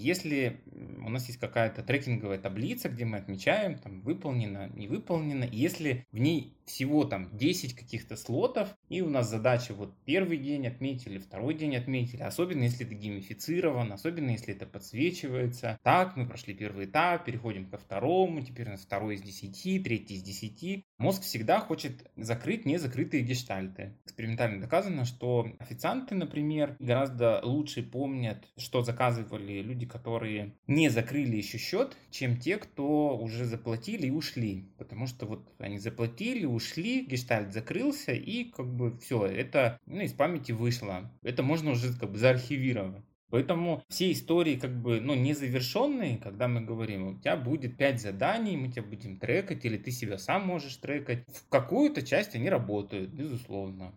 Если 0.00 0.56
у 1.04 1.08
нас 1.08 1.26
есть 1.26 1.38
какая-то 1.38 1.82
трекинговая 1.82 2.38
таблица, 2.38 2.88
где 2.88 3.04
мы 3.04 3.18
отмечаем, 3.18 3.78
там, 3.78 4.00
выполнено, 4.00 4.70
не 4.74 4.88
выполнено, 4.88 5.44
и 5.44 5.56
если 5.56 6.06
в 6.12 6.18
ней 6.18 6.56
всего 6.70 7.04
там 7.04 7.28
10 7.36 7.74
каких-то 7.74 8.16
слотов, 8.16 8.68
и 8.88 9.00
у 9.00 9.08
нас 9.08 9.28
задача 9.28 9.74
вот 9.74 9.94
первый 10.04 10.38
день 10.38 10.66
отметили, 10.66 11.18
второй 11.18 11.54
день 11.54 11.76
отметили, 11.76 12.22
особенно 12.22 12.62
если 12.62 12.86
это 12.86 12.94
геймифицировано, 12.94 13.94
особенно 13.94 14.30
если 14.30 14.54
это 14.54 14.66
подсвечивается. 14.66 15.78
Так, 15.82 16.16
мы 16.16 16.26
прошли 16.26 16.54
первый 16.54 16.86
этап, 16.86 17.24
переходим 17.24 17.66
ко 17.66 17.78
второму, 17.78 18.40
теперь 18.42 18.68
у 18.68 18.72
нас 18.72 18.82
второй 18.82 19.16
из 19.16 19.22
10, 19.22 19.82
третий 19.82 20.14
из 20.14 20.22
10. 20.22 20.84
Мозг 20.98 21.22
всегда 21.22 21.60
хочет 21.60 22.08
закрыть 22.16 22.66
незакрытые 22.66 23.22
гештальты. 23.22 23.98
Экспериментально 24.04 24.60
доказано, 24.60 25.04
что 25.04 25.48
официанты, 25.58 26.14
например, 26.14 26.76
гораздо 26.78 27.40
лучше 27.42 27.82
помнят, 27.82 28.46
что 28.56 28.82
заказывали 28.82 29.62
люди, 29.62 29.86
которые 29.86 30.54
не 30.66 30.88
закрыли 30.90 31.36
еще 31.36 31.58
счет, 31.58 31.96
чем 32.10 32.36
те, 32.36 32.58
кто 32.58 33.16
уже 33.16 33.44
заплатили 33.44 34.08
и 34.08 34.10
ушли. 34.10 34.70
Потому 34.78 35.06
что 35.06 35.26
вот 35.26 35.48
они 35.58 35.78
заплатили, 35.78 36.44
ушли, 36.44 37.04
гештальт 37.04 37.52
закрылся, 37.52 38.12
и 38.12 38.44
как 38.44 38.66
бы 38.66 38.98
все, 38.98 39.26
это 39.26 39.78
ну, 39.86 40.00
из 40.00 40.12
памяти 40.12 40.52
вышло. 40.52 41.10
Это 41.22 41.42
можно 41.42 41.70
уже 41.70 41.92
как 41.98 42.12
бы 42.12 42.18
заархивировать. 42.18 43.04
Поэтому 43.30 43.82
все 43.88 44.10
истории 44.10 44.56
как 44.56 44.82
бы, 44.82 45.00
ну, 45.00 45.14
незавершенные, 45.14 46.18
когда 46.18 46.48
мы 46.48 46.62
говорим, 46.62 47.06
у 47.06 47.18
тебя 47.18 47.36
будет 47.36 47.76
5 47.76 48.00
заданий, 48.00 48.56
мы 48.56 48.72
тебя 48.72 48.82
будем 48.82 49.18
трекать, 49.18 49.64
или 49.64 49.78
ты 49.78 49.92
себя 49.92 50.18
сам 50.18 50.46
можешь 50.46 50.76
трекать. 50.76 51.24
В 51.28 51.48
какую-то 51.48 52.02
часть 52.02 52.34
они 52.34 52.50
работают, 52.50 53.10
безусловно. 53.10 53.94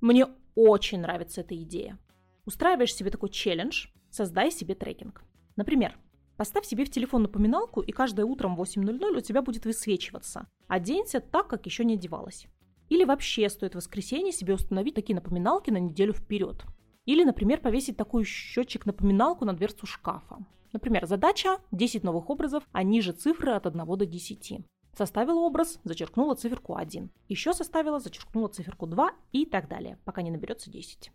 Мне 0.00 0.26
очень 0.54 1.00
нравится 1.00 1.42
эта 1.42 1.54
идея. 1.62 1.98
Устраиваешь 2.46 2.94
себе 2.94 3.10
такой 3.10 3.28
челлендж, 3.28 3.88
создай 4.10 4.50
себе 4.50 4.74
трекинг. 4.74 5.24
Например, 5.56 5.98
поставь 6.40 6.64
себе 6.64 6.86
в 6.86 6.90
телефон 6.90 7.24
напоминалку, 7.24 7.82
и 7.82 7.92
каждое 7.92 8.24
утром 8.24 8.56
в 8.56 8.62
8.00 8.62 9.18
у 9.18 9.20
тебя 9.20 9.42
будет 9.42 9.66
высвечиваться. 9.66 10.48
Оденься 10.68 11.20
так, 11.20 11.48
как 11.48 11.66
еще 11.66 11.84
не 11.84 11.96
одевалась. 11.96 12.46
Или 12.88 13.04
вообще 13.04 13.50
стоит 13.50 13.74
в 13.74 13.76
воскресенье 13.76 14.32
себе 14.32 14.54
установить 14.54 14.94
такие 14.94 15.14
напоминалки 15.14 15.68
на 15.70 15.76
неделю 15.76 16.14
вперед. 16.14 16.64
Или, 17.04 17.24
например, 17.24 17.60
повесить 17.60 17.98
такой 17.98 18.24
счетчик-напоминалку 18.24 19.44
на 19.44 19.52
дверцу 19.52 19.84
шкафа. 19.84 20.38
Например, 20.72 21.04
задача 21.04 21.58
10 21.72 22.04
новых 22.04 22.30
образов, 22.30 22.64
а 22.72 22.84
ниже 22.84 23.12
цифры 23.12 23.52
от 23.52 23.66
1 23.66 23.98
до 23.98 24.06
10. 24.06 24.60
Составила 24.96 25.40
образ, 25.40 25.78
зачеркнула 25.84 26.36
циферку 26.36 26.74
1. 26.74 27.10
Еще 27.28 27.52
составила, 27.52 28.00
зачеркнула 28.00 28.48
циферку 28.48 28.86
2 28.86 29.12
и 29.32 29.44
так 29.44 29.68
далее, 29.68 29.98
пока 30.06 30.22
не 30.22 30.30
наберется 30.30 30.70
10. 30.70 31.12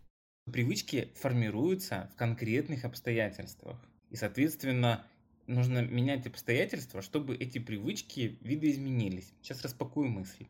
Привычки 0.52 1.12
формируются 1.16 2.12
в 2.14 2.16
конкретных 2.16 2.84
обстоятельствах. 2.84 3.76
И, 4.10 4.14
соответственно, 4.14 5.04
нужно 5.46 5.82
менять 5.82 6.26
обстоятельства, 6.26 7.02
чтобы 7.02 7.36
эти 7.36 7.58
привычки 7.58 8.38
видоизменились. 8.40 9.32
Сейчас 9.42 9.62
распакую 9.62 10.08
мысль. 10.08 10.46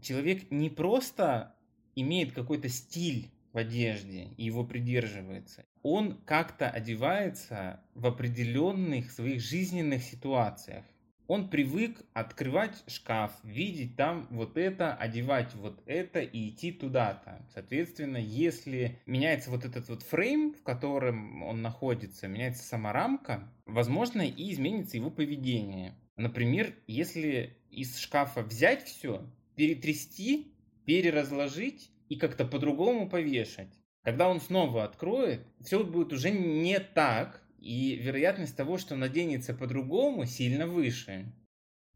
Человек 0.00 0.50
не 0.50 0.70
просто 0.70 1.54
имеет 1.94 2.32
какой-то 2.32 2.68
стиль 2.68 3.30
в 3.52 3.58
одежде 3.58 4.28
и 4.36 4.44
его 4.44 4.64
придерживается. 4.64 5.64
Он 5.82 6.18
как-то 6.24 6.68
одевается 6.70 7.80
в 7.94 8.06
определенных 8.06 9.10
своих 9.10 9.40
жизненных 9.40 10.02
ситуациях 10.02 10.84
он 11.28 11.50
привык 11.50 12.00
открывать 12.14 12.82
шкаф, 12.88 13.32
видеть 13.44 13.96
там 13.96 14.26
вот 14.30 14.56
это, 14.56 14.94
одевать 14.94 15.54
вот 15.54 15.80
это 15.86 16.20
и 16.20 16.48
идти 16.48 16.72
туда-то. 16.72 17.46
Соответственно, 17.52 18.16
если 18.16 18.98
меняется 19.04 19.50
вот 19.50 19.66
этот 19.66 19.88
вот 19.90 20.02
фрейм, 20.02 20.54
в 20.54 20.62
котором 20.62 21.42
он 21.42 21.60
находится, 21.60 22.28
меняется 22.28 22.64
сама 22.64 22.92
рамка, 22.92 23.52
возможно 23.66 24.22
и 24.22 24.52
изменится 24.52 24.96
его 24.96 25.10
поведение. 25.10 25.94
Например, 26.16 26.74
если 26.86 27.58
из 27.70 27.98
шкафа 27.98 28.42
взять 28.42 28.84
все, 28.84 29.22
перетрясти, 29.54 30.54
переразложить 30.86 31.90
и 32.08 32.16
как-то 32.16 32.46
по-другому 32.46 33.08
повешать. 33.08 33.74
Когда 34.02 34.30
он 34.30 34.40
снова 34.40 34.84
откроет, 34.84 35.46
все 35.60 35.84
будет 35.84 36.14
уже 36.14 36.30
не 36.30 36.78
так, 36.78 37.42
и 37.58 37.96
вероятность 37.96 38.56
того, 38.56 38.78
что 38.78 38.96
наденется 38.96 39.54
по-другому, 39.54 40.24
сильно 40.26 40.66
выше. 40.66 41.32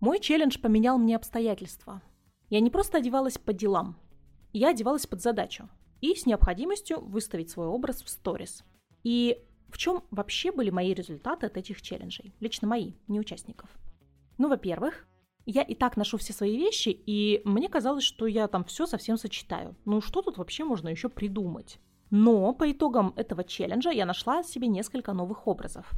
Мой 0.01 0.21
челлендж 0.21 0.59
поменял 0.59 0.99
мне 0.99 1.17
обстоятельства. 1.17 2.03
Я 2.51 2.61
не 2.61 2.71
просто 2.71 2.99
одевалась 2.99 3.39
по 3.39 3.53
делам, 3.53 3.97
я 4.53 4.71
одевалась 4.71 5.07
под 5.07 5.23
задачу 5.23 5.69
и 6.01 6.15
с 6.15 6.27
необходимостью 6.27 7.01
выставить 7.01 7.51
свой 7.51 7.67
образ 7.67 8.03
в 8.03 8.09
сторис. 8.09 8.65
И 9.03 9.39
в 9.69 9.79
чем 9.79 10.05
вообще 10.11 10.53
были 10.53 10.69
мои 10.69 10.93
результаты 10.93 11.47
от 11.47 11.57
этих 11.57 11.81
челленджей? 11.81 12.35
Лично 12.41 12.69
мои, 12.69 12.93
не 13.09 13.19
участников. 13.19 13.71
Ну, 14.37 14.49
во-первых, 14.49 15.07
я 15.47 15.63
и 15.63 15.75
так 15.75 15.97
ношу 15.97 16.19
все 16.19 16.33
свои 16.33 16.57
вещи, 16.57 16.91
и 16.91 17.41
мне 17.45 17.69
казалось, 17.69 18.05
что 18.05 18.27
я 18.27 18.47
там 18.49 18.65
все 18.65 18.87
совсем 18.87 19.17
сочетаю. 19.17 19.75
Ну, 19.85 20.01
что 20.01 20.21
тут 20.21 20.37
вообще 20.37 20.65
можно 20.65 20.89
еще 20.89 21.09
придумать? 21.09 21.79
Но 22.13 22.53
по 22.53 22.71
итогам 22.71 23.15
этого 23.17 23.43
челленджа 23.43 23.91
я 23.91 24.05
нашла 24.05 24.43
себе 24.43 24.69
несколько 24.69 25.15
новых 25.15 25.47
образов. 25.47 25.91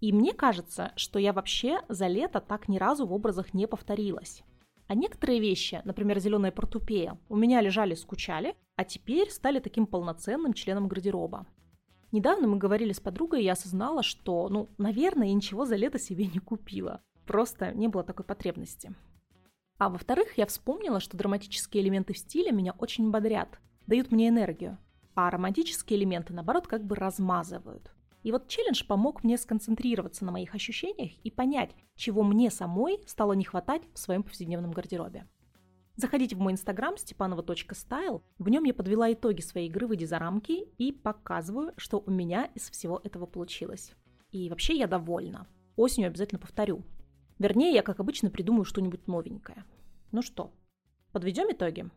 И 0.00 0.12
мне 0.12 0.34
кажется, 0.34 0.92
что 0.96 1.18
я 1.18 1.32
вообще 1.32 1.80
за 1.88 2.08
лето 2.08 2.40
так 2.40 2.68
ни 2.68 2.76
разу 2.76 3.06
в 3.06 3.12
образах 3.14 3.54
не 3.54 3.66
повторилась. 3.66 4.42
А 4.86 4.94
некоторые 4.94 5.40
вещи, 5.40 5.80
например, 5.86 6.18
зеленая 6.18 6.52
портупея, 6.52 7.18
у 7.30 7.36
меня 7.36 7.62
лежали, 7.62 7.94
скучали, 7.94 8.54
а 8.76 8.84
теперь 8.84 9.30
стали 9.30 9.60
таким 9.60 9.86
полноценным 9.86 10.52
членом 10.52 10.88
гардероба. 10.88 11.46
Недавно 12.10 12.48
мы 12.48 12.58
говорили 12.58 12.92
с 12.92 13.00
подругой, 13.00 13.40
и 13.40 13.44
я 13.44 13.52
осознала, 13.52 14.02
что, 14.02 14.50
ну, 14.50 14.68
наверное, 14.76 15.28
я 15.28 15.32
ничего 15.32 15.64
за 15.64 15.76
лето 15.76 15.98
себе 15.98 16.26
не 16.26 16.38
купила. 16.38 17.00
Просто 17.24 17.72
не 17.72 17.88
было 17.88 18.04
такой 18.04 18.26
потребности. 18.26 18.94
А 19.78 19.88
во-вторых, 19.88 20.36
я 20.36 20.44
вспомнила, 20.44 21.00
что 21.00 21.16
драматические 21.16 21.82
элементы 21.82 22.12
в 22.12 22.18
стиле 22.18 22.52
меня 22.52 22.74
очень 22.76 23.10
бодрят, 23.10 23.58
дают 23.86 24.12
мне 24.12 24.28
энергию 24.28 24.76
а 25.14 25.30
романтические 25.30 25.98
элементы, 25.98 26.32
наоборот, 26.32 26.66
как 26.66 26.84
бы 26.84 26.94
размазывают. 26.96 27.92
И 28.22 28.30
вот 28.30 28.48
челлендж 28.48 28.84
помог 28.86 29.24
мне 29.24 29.36
сконцентрироваться 29.36 30.24
на 30.24 30.32
моих 30.32 30.54
ощущениях 30.54 31.12
и 31.24 31.30
понять, 31.30 31.74
чего 31.96 32.22
мне 32.22 32.50
самой 32.50 33.00
стало 33.06 33.32
не 33.32 33.44
хватать 33.44 33.82
в 33.94 33.98
своем 33.98 34.22
повседневном 34.22 34.70
гардеробе. 34.70 35.26
Заходите 35.96 36.36
в 36.36 36.40
мой 36.40 36.52
инстаграм 36.52 36.94
stepanova.style, 36.94 38.22
в 38.38 38.48
нем 38.48 38.64
я 38.64 38.72
подвела 38.72 39.12
итоги 39.12 39.42
своей 39.42 39.68
игры 39.68 39.86
«Выйди 39.86 40.04
за 40.04 40.18
рамки» 40.18 40.68
и 40.78 40.90
показываю, 40.92 41.74
что 41.76 42.02
у 42.04 42.10
меня 42.10 42.46
из 42.54 42.70
всего 42.70 43.00
этого 43.04 43.26
получилось. 43.26 43.92
И 44.30 44.48
вообще 44.48 44.76
я 44.76 44.86
довольна. 44.86 45.46
Осенью 45.76 46.08
обязательно 46.08 46.38
повторю. 46.38 46.82
Вернее, 47.38 47.72
я, 47.74 47.82
как 47.82 48.00
обычно, 48.00 48.30
придумаю 48.30 48.64
что-нибудь 48.64 49.06
новенькое. 49.06 49.64
Ну 50.12 50.22
что, 50.22 50.52
подведем 51.12 51.50
итоги? 51.50 51.90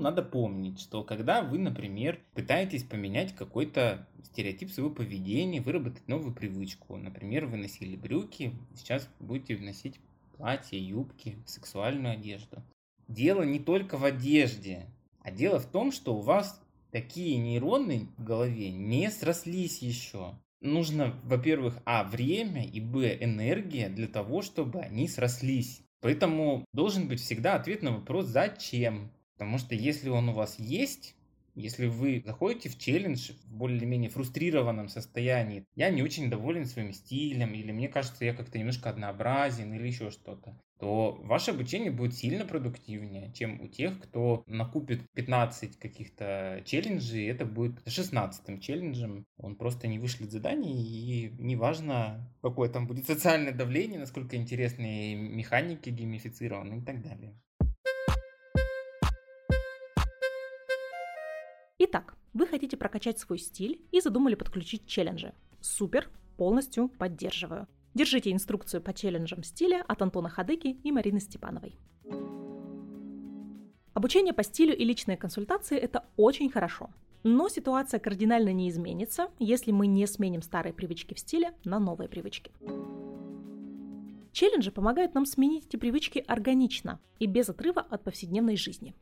Надо 0.00 0.22
помнить, 0.22 0.80
что 0.80 1.04
когда 1.04 1.42
вы, 1.42 1.58
например, 1.58 2.18
пытаетесь 2.34 2.84
поменять 2.84 3.34
какой-то 3.34 4.08
стереотип 4.24 4.70
своего 4.70 4.90
поведения, 4.90 5.60
выработать 5.60 6.08
новую 6.08 6.34
привычку, 6.34 6.96
например, 6.96 7.44
вы 7.44 7.58
носили 7.58 7.96
брюки, 7.96 8.54
сейчас 8.74 9.06
будете 9.20 9.58
носить 9.58 10.00
платья, 10.38 10.78
юбки, 10.78 11.36
сексуальную 11.44 12.14
одежду. 12.14 12.62
Дело 13.08 13.42
не 13.42 13.58
только 13.58 13.98
в 13.98 14.04
одежде, 14.06 14.86
а 15.20 15.30
дело 15.30 15.58
в 15.58 15.66
том, 15.66 15.92
что 15.92 16.14
у 16.14 16.20
вас 16.20 16.62
такие 16.90 17.36
нейроны 17.36 18.08
в 18.16 18.24
голове 18.24 18.70
не 18.70 19.10
срослись 19.10 19.82
еще. 19.82 20.34
Нужно, 20.62 21.20
во-первых, 21.24 21.78
а, 21.84 22.04
время 22.04 22.64
и, 22.64 22.80
б, 22.80 23.18
энергия 23.20 23.90
для 23.90 24.08
того, 24.08 24.40
чтобы 24.40 24.80
они 24.80 25.08
срослись. 25.08 25.82
Поэтому 26.00 26.64
должен 26.72 27.06
быть 27.06 27.20
всегда 27.20 27.56
ответ 27.56 27.82
на 27.82 27.92
вопрос 27.92 28.26
«Зачем?». 28.26 29.10
Потому 29.40 29.56
что 29.56 29.74
если 29.74 30.10
он 30.10 30.28
у 30.28 30.34
вас 30.34 30.58
есть, 30.58 31.16
если 31.54 31.86
вы 31.86 32.22
заходите 32.26 32.68
в 32.68 32.78
челлендж 32.78 33.30
в 33.32 33.50
более-менее 33.50 34.10
фрустрированном 34.10 34.90
состоянии, 34.90 35.64
я 35.76 35.88
не 35.88 36.02
очень 36.02 36.28
доволен 36.28 36.66
своим 36.66 36.92
стилем, 36.92 37.54
или 37.54 37.72
мне 37.72 37.88
кажется, 37.88 38.26
я 38.26 38.34
как-то 38.34 38.58
немножко 38.58 38.90
однообразен, 38.90 39.72
или 39.72 39.86
еще 39.86 40.10
что-то, 40.10 40.60
то 40.78 41.18
ваше 41.22 41.52
обучение 41.52 41.90
будет 41.90 42.12
сильно 42.12 42.44
продуктивнее, 42.44 43.32
чем 43.32 43.62
у 43.62 43.66
тех, 43.66 43.98
кто 44.02 44.44
накупит 44.46 45.10
15 45.14 45.78
каких-то 45.78 46.62
челленджей, 46.66 47.26
это 47.26 47.46
будет 47.46 47.80
16 47.86 48.62
челленджем. 48.62 49.24
Он 49.38 49.56
просто 49.56 49.88
не 49.88 49.98
вышлет 49.98 50.32
задание, 50.32 50.74
и 50.74 51.32
неважно, 51.38 52.30
какое 52.42 52.68
там 52.68 52.86
будет 52.86 53.06
социальное 53.06 53.54
давление, 53.54 54.00
насколько 54.00 54.36
интересные 54.36 55.16
механики 55.16 55.88
геймифицированы 55.88 56.80
и 56.80 56.82
так 56.82 57.02
далее. 57.02 57.40
Вы 62.32 62.46
хотите 62.46 62.76
прокачать 62.76 63.18
свой 63.18 63.38
стиль 63.38 63.82
и 63.90 64.00
задумали 64.00 64.34
подключить 64.34 64.86
челленджи. 64.86 65.34
Супер, 65.60 66.08
полностью 66.36 66.88
поддерживаю. 66.88 67.66
Держите 67.94 68.32
инструкцию 68.32 68.82
по 68.82 68.92
челленджам 68.92 69.42
стиля 69.42 69.84
от 69.86 70.00
Антона 70.00 70.28
Хадыки 70.28 70.68
и 70.68 70.92
Марины 70.92 71.20
Степановой. 71.20 71.76
Обучение 73.94 74.32
по 74.32 74.44
стилю 74.44 74.76
и 74.76 74.84
личные 74.84 75.16
консультации– 75.16 75.76
это 75.78 76.06
очень 76.16 76.50
хорошо. 76.50 76.90
Но 77.22 77.48
ситуация 77.48 78.00
кардинально 78.00 78.52
не 78.52 78.70
изменится, 78.70 79.30
если 79.38 79.72
мы 79.72 79.86
не 79.86 80.06
сменим 80.06 80.40
старые 80.40 80.72
привычки 80.72 81.14
в 81.14 81.18
стиле 81.18 81.52
на 81.64 81.78
новые 81.78 82.08
привычки. 82.08 82.52
Челленджи 84.32 84.70
помогают 84.70 85.14
нам 85.14 85.26
сменить 85.26 85.66
эти 85.66 85.76
привычки 85.76 86.24
органично 86.26 87.00
и 87.18 87.26
без 87.26 87.48
отрыва 87.48 87.82
от 87.82 88.04
повседневной 88.04 88.56
жизни. 88.56 88.94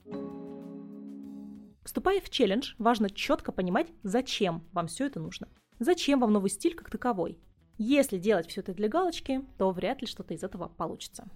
Вступая 1.89 2.21
в 2.21 2.29
челлендж, 2.29 2.75
важно 2.77 3.09
четко 3.09 3.51
понимать, 3.51 3.87
зачем 4.03 4.63
вам 4.73 4.89
все 4.89 5.07
это 5.07 5.21
нужно. 5.21 5.49
Зачем 5.79 6.21
вам 6.21 6.35
новый 6.35 6.51
стиль 6.51 6.75
как 6.75 6.91
таковой? 6.91 7.39
Если 7.79 8.19
делать 8.19 8.47
все 8.47 8.61
это 8.61 8.75
для 8.75 8.89
галочки, 8.89 9.41
то 9.57 9.71
вряд 9.71 10.03
ли 10.03 10.07
что-то 10.07 10.35
из 10.35 10.43
этого 10.45 10.69
получится. 10.69 11.27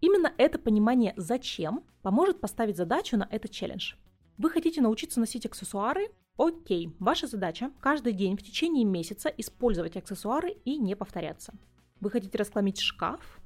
Именно 0.00 0.32
это 0.38 0.60
понимание 0.60 1.12
«зачем» 1.16 1.82
поможет 2.02 2.40
поставить 2.40 2.76
задачу 2.76 3.16
на 3.16 3.26
этот 3.32 3.50
челлендж. 3.50 3.94
Вы 4.38 4.48
хотите 4.48 4.80
научиться 4.80 5.18
носить 5.18 5.44
аксессуары? 5.44 6.12
Окей, 6.36 6.94
ваша 7.00 7.26
задача– 7.26 7.72
каждый 7.80 8.12
день 8.12 8.36
в 8.36 8.44
течение 8.44 8.84
месяца 8.84 9.28
использовать 9.28 9.96
аксессуары 9.96 10.52
и 10.64 10.78
не 10.78 10.94
повторяться. 10.94 11.52
Вы 11.98 12.10
хотите 12.12 12.38
расхламить 12.38 12.78
шкаф? 12.78 13.40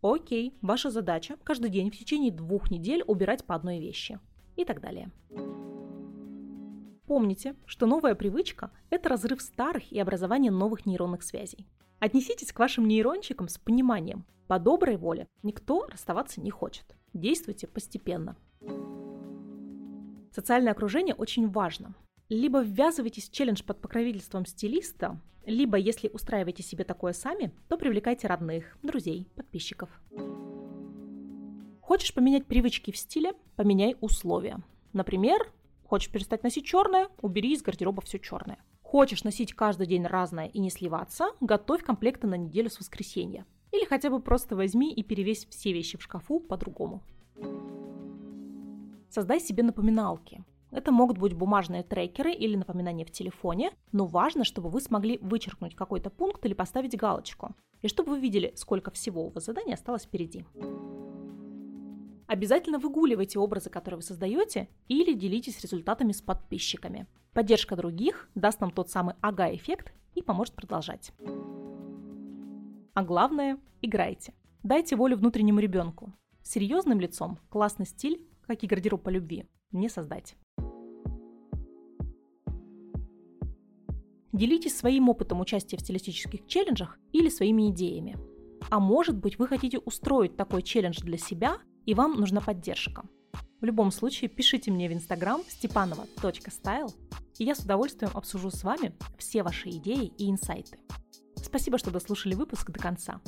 Окей, 0.00 0.56
ваша 0.62 0.90
задача– 0.90 1.36
каждый 1.44 1.68
день 1.68 1.90
в 1.90 1.98
течение 1.98 2.32
двух 2.32 2.70
недель 2.70 3.04
убирать 3.06 3.44
по 3.44 3.54
одной 3.54 3.78
вещи– 3.78 4.18
и 4.56 4.64
так 4.64 4.80
далее. 4.80 5.10
Помните, 7.06 7.56
что 7.66 7.86
новая 7.86 8.14
привычка– 8.14 8.70
это 8.90 9.08
разрыв 9.08 9.42
старых 9.42 9.92
и 9.92 9.98
образование 9.98 10.50
новых 10.50 10.86
нейронных 10.86 11.22
связей. 11.22 11.66
Отнеситесь 11.98 12.52
к 12.52 12.58
вашим 12.58 12.88
нейрончикам 12.88 13.48
с 13.48 13.58
пониманием. 13.58 14.24
По 14.46 14.58
доброй 14.58 14.96
воле 14.96 15.28
никто 15.42 15.86
расставаться 15.86 16.40
не 16.40 16.50
хочет. 16.50 16.96
Действуйте 17.12 17.66
постепенно. 17.66 18.36
Социальное 20.32 20.72
окружение 20.72 21.14
очень 21.14 21.48
важно. 21.50 21.94
Либо 22.28 22.62
ввязывайтесь 22.62 23.28
в 23.28 23.32
челлендж 23.32 23.62
под 23.62 23.80
покровительством 23.80 24.46
стилиста, 24.46 25.20
либо, 25.44 25.76
если 25.76 26.08
устраиваете 26.08 26.62
себе 26.62 26.84
такое 26.84 27.12
сами, 27.12 27.52
то 27.68 27.76
привлекайте 27.76 28.26
родных, 28.26 28.78
друзей, 28.82 29.28
подписчиков. 29.34 29.90
Хочешь 31.92 32.14
поменять 32.14 32.46
привычки 32.46 32.90
в 32.90 32.96
стиле? 32.96 33.34
Поменяй 33.54 33.96
условия. 34.00 34.60
Например, 34.94 35.52
хочешь 35.84 36.10
перестать 36.10 36.42
носить 36.42 36.64
черное? 36.64 37.10
Убери 37.20 37.52
из 37.52 37.60
гардероба 37.60 38.00
все 38.00 38.18
черное. 38.18 38.56
Хочешь 38.80 39.24
носить 39.24 39.52
каждый 39.52 39.86
день 39.86 40.06
разное 40.06 40.46
и 40.46 40.58
не 40.58 40.70
сливаться? 40.70 41.32
Готовь 41.40 41.84
комплекты 41.84 42.26
на 42.26 42.36
неделю 42.36 42.70
с 42.70 42.78
воскресенья. 42.78 43.44
Или 43.72 43.84
хотя 43.84 44.08
бы 44.08 44.20
просто 44.20 44.56
возьми 44.56 44.90
и 44.90 45.02
перевесь 45.02 45.44
все 45.50 45.74
вещи 45.74 45.98
в 45.98 46.02
шкафу 46.02 46.40
по-другому. 46.40 47.02
Создай 49.10 49.38
себе 49.38 49.62
напоминалки. 49.62 50.46
Это 50.70 50.92
могут 50.92 51.18
быть 51.18 51.34
бумажные 51.34 51.82
трекеры 51.82 52.32
или 52.32 52.56
напоминания 52.56 53.04
в 53.04 53.10
телефоне, 53.10 53.70
но 53.92 54.06
важно, 54.06 54.44
чтобы 54.44 54.70
вы 54.70 54.80
смогли 54.80 55.18
вычеркнуть 55.20 55.76
какой-то 55.76 56.08
пункт 56.08 56.46
или 56.46 56.54
поставить 56.54 56.96
галочку, 56.96 57.54
и 57.82 57.88
чтобы 57.88 58.12
вы 58.12 58.20
видели, 58.20 58.54
сколько 58.56 58.90
всего 58.90 59.26
у 59.26 59.28
вас 59.28 59.44
заданий 59.44 59.74
осталось 59.74 60.04
впереди. 60.04 60.46
Обязательно 62.32 62.78
выгуливайте 62.78 63.38
образы, 63.38 63.68
которые 63.68 63.98
вы 63.98 64.02
создаете, 64.02 64.70
или 64.88 65.12
делитесь 65.12 65.60
результатами 65.60 66.12
с 66.12 66.22
подписчиками. 66.22 67.06
Поддержка 67.34 67.76
других 67.76 68.30
даст 68.34 68.58
нам 68.62 68.70
тот 68.70 68.88
самый 68.88 69.16
ага-эффект 69.20 69.92
и 70.14 70.22
поможет 70.22 70.54
продолжать. 70.54 71.12
А 72.94 73.04
главное, 73.04 73.58
играйте. 73.82 74.32
Дайте 74.62 74.96
волю 74.96 75.18
внутреннему 75.18 75.60
ребенку. 75.60 76.10
Серьезным 76.42 77.00
лицом 77.00 77.38
классный 77.50 77.84
стиль, 77.84 78.26
как 78.46 78.64
и 78.64 78.66
гардероб 78.66 79.02
по 79.02 79.10
любви, 79.10 79.44
не 79.70 79.90
создать. 79.90 80.34
Делитесь 84.32 84.74
своим 84.74 85.10
опытом 85.10 85.38
участия 85.42 85.76
в 85.76 85.80
стилистических 85.80 86.46
челленджах 86.46 86.98
или 87.12 87.28
своими 87.28 87.68
идеями. 87.68 88.16
А 88.70 88.80
может 88.80 89.18
быть, 89.18 89.38
вы 89.38 89.48
хотите 89.48 89.78
устроить 89.80 90.34
такой 90.34 90.62
челлендж 90.62 91.02
для 91.02 91.18
себя 91.18 91.58
и 91.86 91.94
вам 91.94 92.20
нужна 92.20 92.40
поддержка. 92.40 93.04
В 93.60 93.64
любом 93.64 93.92
случае, 93.92 94.28
пишите 94.28 94.70
мне 94.70 94.88
в 94.88 94.92
инстаграм 94.92 95.40
stepanova.style, 95.40 96.92
и 97.38 97.44
я 97.44 97.54
с 97.54 97.60
удовольствием 97.60 98.10
обсужу 98.14 98.50
с 98.50 98.64
вами 98.64 98.92
все 99.18 99.42
ваши 99.42 99.70
идеи 99.70 100.12
и 100.18 100.30
инсайты. 100.30 100.78
Спасибо, 101.36 101.78
что 101.78 101.90
дослушали 101.90 102.34
выпуск 102.34 102.70
до 102.70 102.80
конца. 102.80 103.20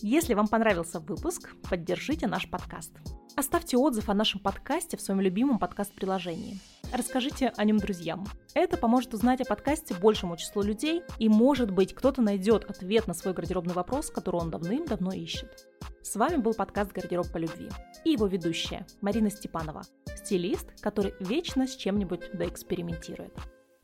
Если 0.00 0.34
вам 0.34 0.48
понравился 0.48 1.00
выпуск, 1.00 1.54
поддержите 1.70 2.26
наш 2.26 2.50
подкаст. 2.50 2.92
Оставьте 3.36 3.76
отзыв 3.76 4.08
о 4.08 4.14
нашем 4.14 4.40
подкасте 4.40 4.96
в 4.96 5.00
своем 5.00 5.20
любимом 5.20 5.58
подкаст-приложении. 5.58 6.60
Расскажите 6.92 7.52
о 7.56 7.64
нем 7.64 7.78
друзьям. 7.78 8.26
Это 8.54 8.76
поможет 8.76 9.14
узнать 9.14 9.40
о 9.40 9.44
подкасте 9.44 9.94
большему 9.94 10.36
числу 10.36 10.62
людей, 10.62 11.02
и, 11.18 11.28
может 11.28 11.70
быть, 11.70 11.94
кто-то 11.94 12.22
найдет 12.22 12.64
ответ 12.64 13.06
на 13.06 13.14
свой 13.14 13.34
гардеробный 13.34 13.74
вопрос, 13.74 14.10
который 14.10 14.40
он 14.40 14.50
давным-давно 14.50 15.12
ищет. 15.12 15.66
С 16.04 16.16
вами 16.16 16.36
был 16.36 16.52
подкаст 16.52 16.92
«Гардероб 16.92 17.32
по 17.32 17.38
любви» 17.38 17.70
и 18.04 18.10
его 18.10 18.26
ведущая 18.26 18.86
Марина 19.00 19.30
Степанова, 19.30 19.84
стилист, 20.14 20.78
который 20.82 21.14
вечно 21.18 21.66
с 21.66 21.74
чем-нибудь 21.74 22.30
доэкспериментирует. 22.34 23.32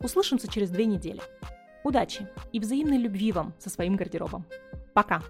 Услышимся 0.00 0.46
через 0.46 0.68
две 0.68 0.84
недели. 0.84 1.22
Удачи 1.82 2.28
и 2.52 2.60
взаимной 2.60 2.98
любви 2.98 3.32
вам 3.32 3.54
со 3.58 3.70
своим 3.70 3.96
гардеробом. 3.96 4.44
Пока! 4.92 5.22